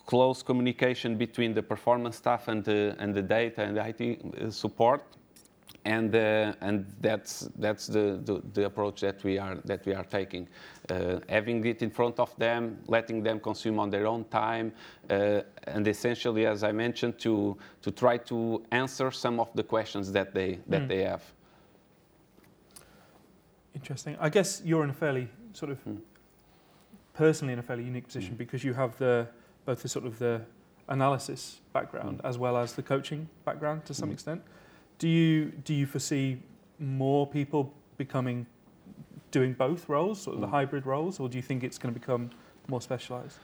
close 0.07 0.43
communication 0.43 1.17
between 1.17 1.55
the 1.55 1.63
performance 1.63 2.17
staff 2.17 2.49
and 2.49 2.65
the, 2.65 2.97
and 2.99 3.15
the 3.15 3.23
data 3.23 3.63
and 3.63 3.77
the 3.77 3.87
IT 3.87 4.21
uh, 4.25 4.51
support. 4.51 5.03
and 5.85 6.15
uh, 6.15 6.53
and 6.61 6.87
that's 7.01 7.49
that's 7.59 7.87
the, 7.87 8.21
the, 8.25 8.41
the, 8.55 8.67
approach 8.67 9.01
that 9.01 9.23
we 9.25 9.39
are 9.39 9.57
that 9.65 9.85
we 9.85 9.95
are 9.95 10.05
taking, 10.05 10.49
uh, 10.91 11.19
having 11.29 11.65
it 11.67 11.83
in 11.83 11.91
front 11.91 12.19
of 12.21 12.35
them, 12.37 12.79
letting 12.87 13.23
them 13.23 13.41
consume 13.41 13.81
on 13.81 13.91
their 13.91 14.07
own 14.07 14.25
time, 14.25 14.73
uh, 15.11 15.41
and 15.65 15.89
essentially, 15.89 16.47
as 16.47 16.63
I 16.63 16.73
mentioned, 16.73 17.19
to 17.21 17.57
to 17.83 17.91
try 17.91 18.17
to 18.19 18.63
answer 18.71 19.11
some 19.11 19.41
of 19.41 19.49
the 19.55 19.63
questions 19.63 20.13
that 20.13 20.35
they 20.35 20.61
that 20.69 20.83
mm. 20.83 20.89
they 20.89 21.03
have. 21.03 21.23
Interesting. 23.75 24.17
I 24.21 24.29
guess 24.29 24.63
you're 24.65 24.85
in 24.85 24.91
a 24.91 24.95
fairly 24.95 25.29
sort 25.53 25.73
of 25.73 25.85
mm. 25.85 25.99
personally 27.15 27.55
in 27.55 27.59
a 27.59 27.63
fairly 27.63 27.85
unique 27.85 28.07
position 28.07 28.35
mm. 28.35 28.39
because 28.39 28.63
you 28.63 28.75
have 28.75 28.97
the 28.99 29.27
both 29.65 29.83
the 29.83 29.89
sort 29.89 30.07
of 30.07 30.19
the 30.19 30.41
analysis 30.89 31.61
background 31.73 32.19
mm. 32.19 32.29
as 32.29 32.39
well 32.39 32.57
as 32.57 32.73
the 32.75 32.83
coaching 32.83 33.29
background 33.45 33.85
to 33.85 33.95
some 33.95 34.11
mm. 34.11 34.15
extent. 34.15 34.43
Do 34.99 35.09
you 35.09 35.53
do 35.65 35.75
you 35.75 35.87
foresee 35.87 36.39
more 36.79 37.27
people 37.27 37.73
becoming 37.97 38.47
doing 39.31 39.53
both 39.55 39.89
roles, 39.89 40.21
sort 40.21 40.35
of 40.35 40.41
the 40.41 40.47
mm. 40.47 40.51
hybrid 40.51 40.87
roles, 40.87 41.19
or 41.21 41.29
do 41.29 41.37
you 41.37 41.43
think 41.43 41.65
it's 41.65 41.79
going 41.79 41.93
to 41.95 41.99
become 41.99 42.31
more 42.69 42.81
specialized? 42.81 43.39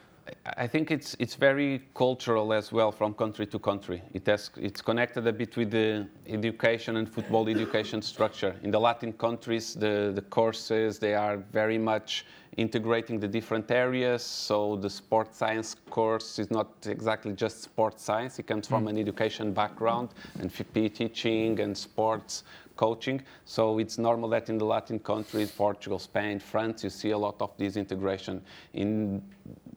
I 0.56 0.66
think 0.66 0.90
it's 0.90 1.16
it's 1.18 1.34
very 1.34 1.82
cultural 1.94 2.52
as 2.52 2.72
well 2.72 2.92
from 2.92 3.14
country 3.14 3.46
to 3.46 3.58
country. 3.58 4.02
It 4.12 4.26
has 4.26 4.50
it's 4.56 4.82
connected 4.82 5.26
a 5.26 5.32
bit 5.32 5.56
with 5.56 5.70
the 5.70 6.06
education 6.26 6.96
and 6.96 7.08
football 7.08 7.48
education 7.48 8.02
structure. 8.02 8.54
In 8.62 8.70
the 8.70 8.80
Latin 8.80 9.12
countries, 9.12 9.74
the, 9.74 10.12
the 10.14 10.22
courses 10.22 10.98
they 10.98 11.14
are 11.14 11.38
very 11.52 11.78
much 11.78 12.26
integrating 12.58 13.20
the 13.20 13.28
different 13.28 13.70
areas. 13.70 14.22
So 14.22 14.76
the 14.76 14.90
sport 14.90 15.34
science 15.34 15.76
course 15.90 16.38
is 16.38 16.50
not 16.50 16.68
exactly 16.86 17.32
just 17.32 17.62
sport 17.62 18.00
science. 18.00 18.38
It 18.38 18.46
comes 18.48 18.66
from 18.66 18.84
mm. 18.84 18.90
an 18.90 18.98
education 18.98 19.52
background 19.52 20.10
and 20.40 20.52
PE 20.52 20.88
teaching 20.88 21.60
and 21.60 21.76
sports 21.76 22.42
coaching. 22.76 23.22
So 23.44 23.78
it's 23.78 23.96
normal 23.96 24.28
that 24.30 24.50
in 24.50 24.58
the 24.58 24.64
Latin 24.64 24.98
countries, 24.98 25.50
Portugal, 25.50 25.98
Spain, 25.98 26.40
France, 26.40 26.82
you 26.82 26.90
see 26.90 27.10
a 27.10 27.18
lot 27.18 27.36
of 27.40 27.50
this 27.56 27.76
integration. 27.76 28.42
In 28.74 29.22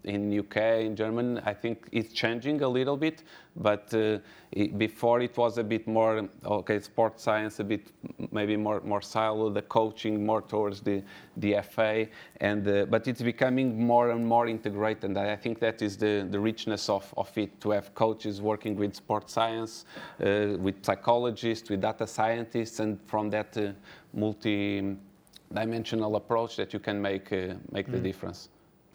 in 0.03 0.39
UK, 0.39 0.57
in 0.85 0.95
German, 0.95 1.39
I 1.45 1.53
think 1.53 1.87
it's 1.91 2.13
changing 2.13 2.61
a 2.61 2.67
little 2.67 2.97
bit, 2.97 3.23
but 3.55 3.93
uh, 3.93 4.17
it, 4.51 4.77
before 4.77 5.21
it 5.21 5.37
was 5.37 5.57
a 5.57 5.63
bit 5.63 5.87
more 5.87 6.27
okay, 6.45 6.79
sports 6.79 7.23
science, 7.23 7.59
a 7.59 7.63
bit 7.63 7.87
maybe 8.31 8.57
more 8.57 8.81
more 8.81 9.01
silo, 9.01 9.49
the 9.49 9.61
coaching 9.61 10.25
more 10.25 10.41
towards 10.41 10.81
the 10.81 11.03
the 11.37 11.61
FA, 11.61 12.07
and 12.37 12.67
uh, 12.67 12.85
but 12.85 13.07
it's 13.07 13.21
becoming 13.21 13.85
more 13.85 14.09
and 14.11 14.25
more 14.25 14.47
integrated. 14.47 15.03
And 15.03 15.19
I 15.19 15.35
think 15.35 15.59
that 15.59 15.81
is 15.81 15.97
the 15.97 16.25
the 16.29 16.39
richness 16.39 16.89
of 16.89 17.13
of 17.17 17.37
it 17.37 17.59
to 17.61 17.71
have 17.71 17.93
coaches 17.93 18.41
working 18.41 18.75
with 18.75 18.95
sports 18.95 19.33
science, 19.33 19.85
uh, 20.19 20.57
with 20.59 20.83
psychologists, 20.83 21.69
with 21.69 21.81
data 21.81 22.07
scientists, 22.07 22.79
and 22.79 22.99
from 23.05 23.29
that 23.29 23.55
uh, 23.57 23.71
multi-dimensional 24.13 26.15
approach 26.15 26.55
that 26.55 26.73
you 26.73 26.79
can 26.79 27.01
make 27.01 27.31
uh, 27.31 27.53
make 27.71 27.87
mm. 27.87 27.91
the 27.91 27.99
difference. 27.99 28.49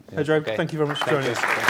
Pedro, 0.09 0.37
okay. 0.37 0.57
thank 0.57 0.73
you 0.73 0.79
very 0.79 0.89
much 0.89 1.01
for 1.01 1.11
joining 1.11 1.31
us. 1.31 1.66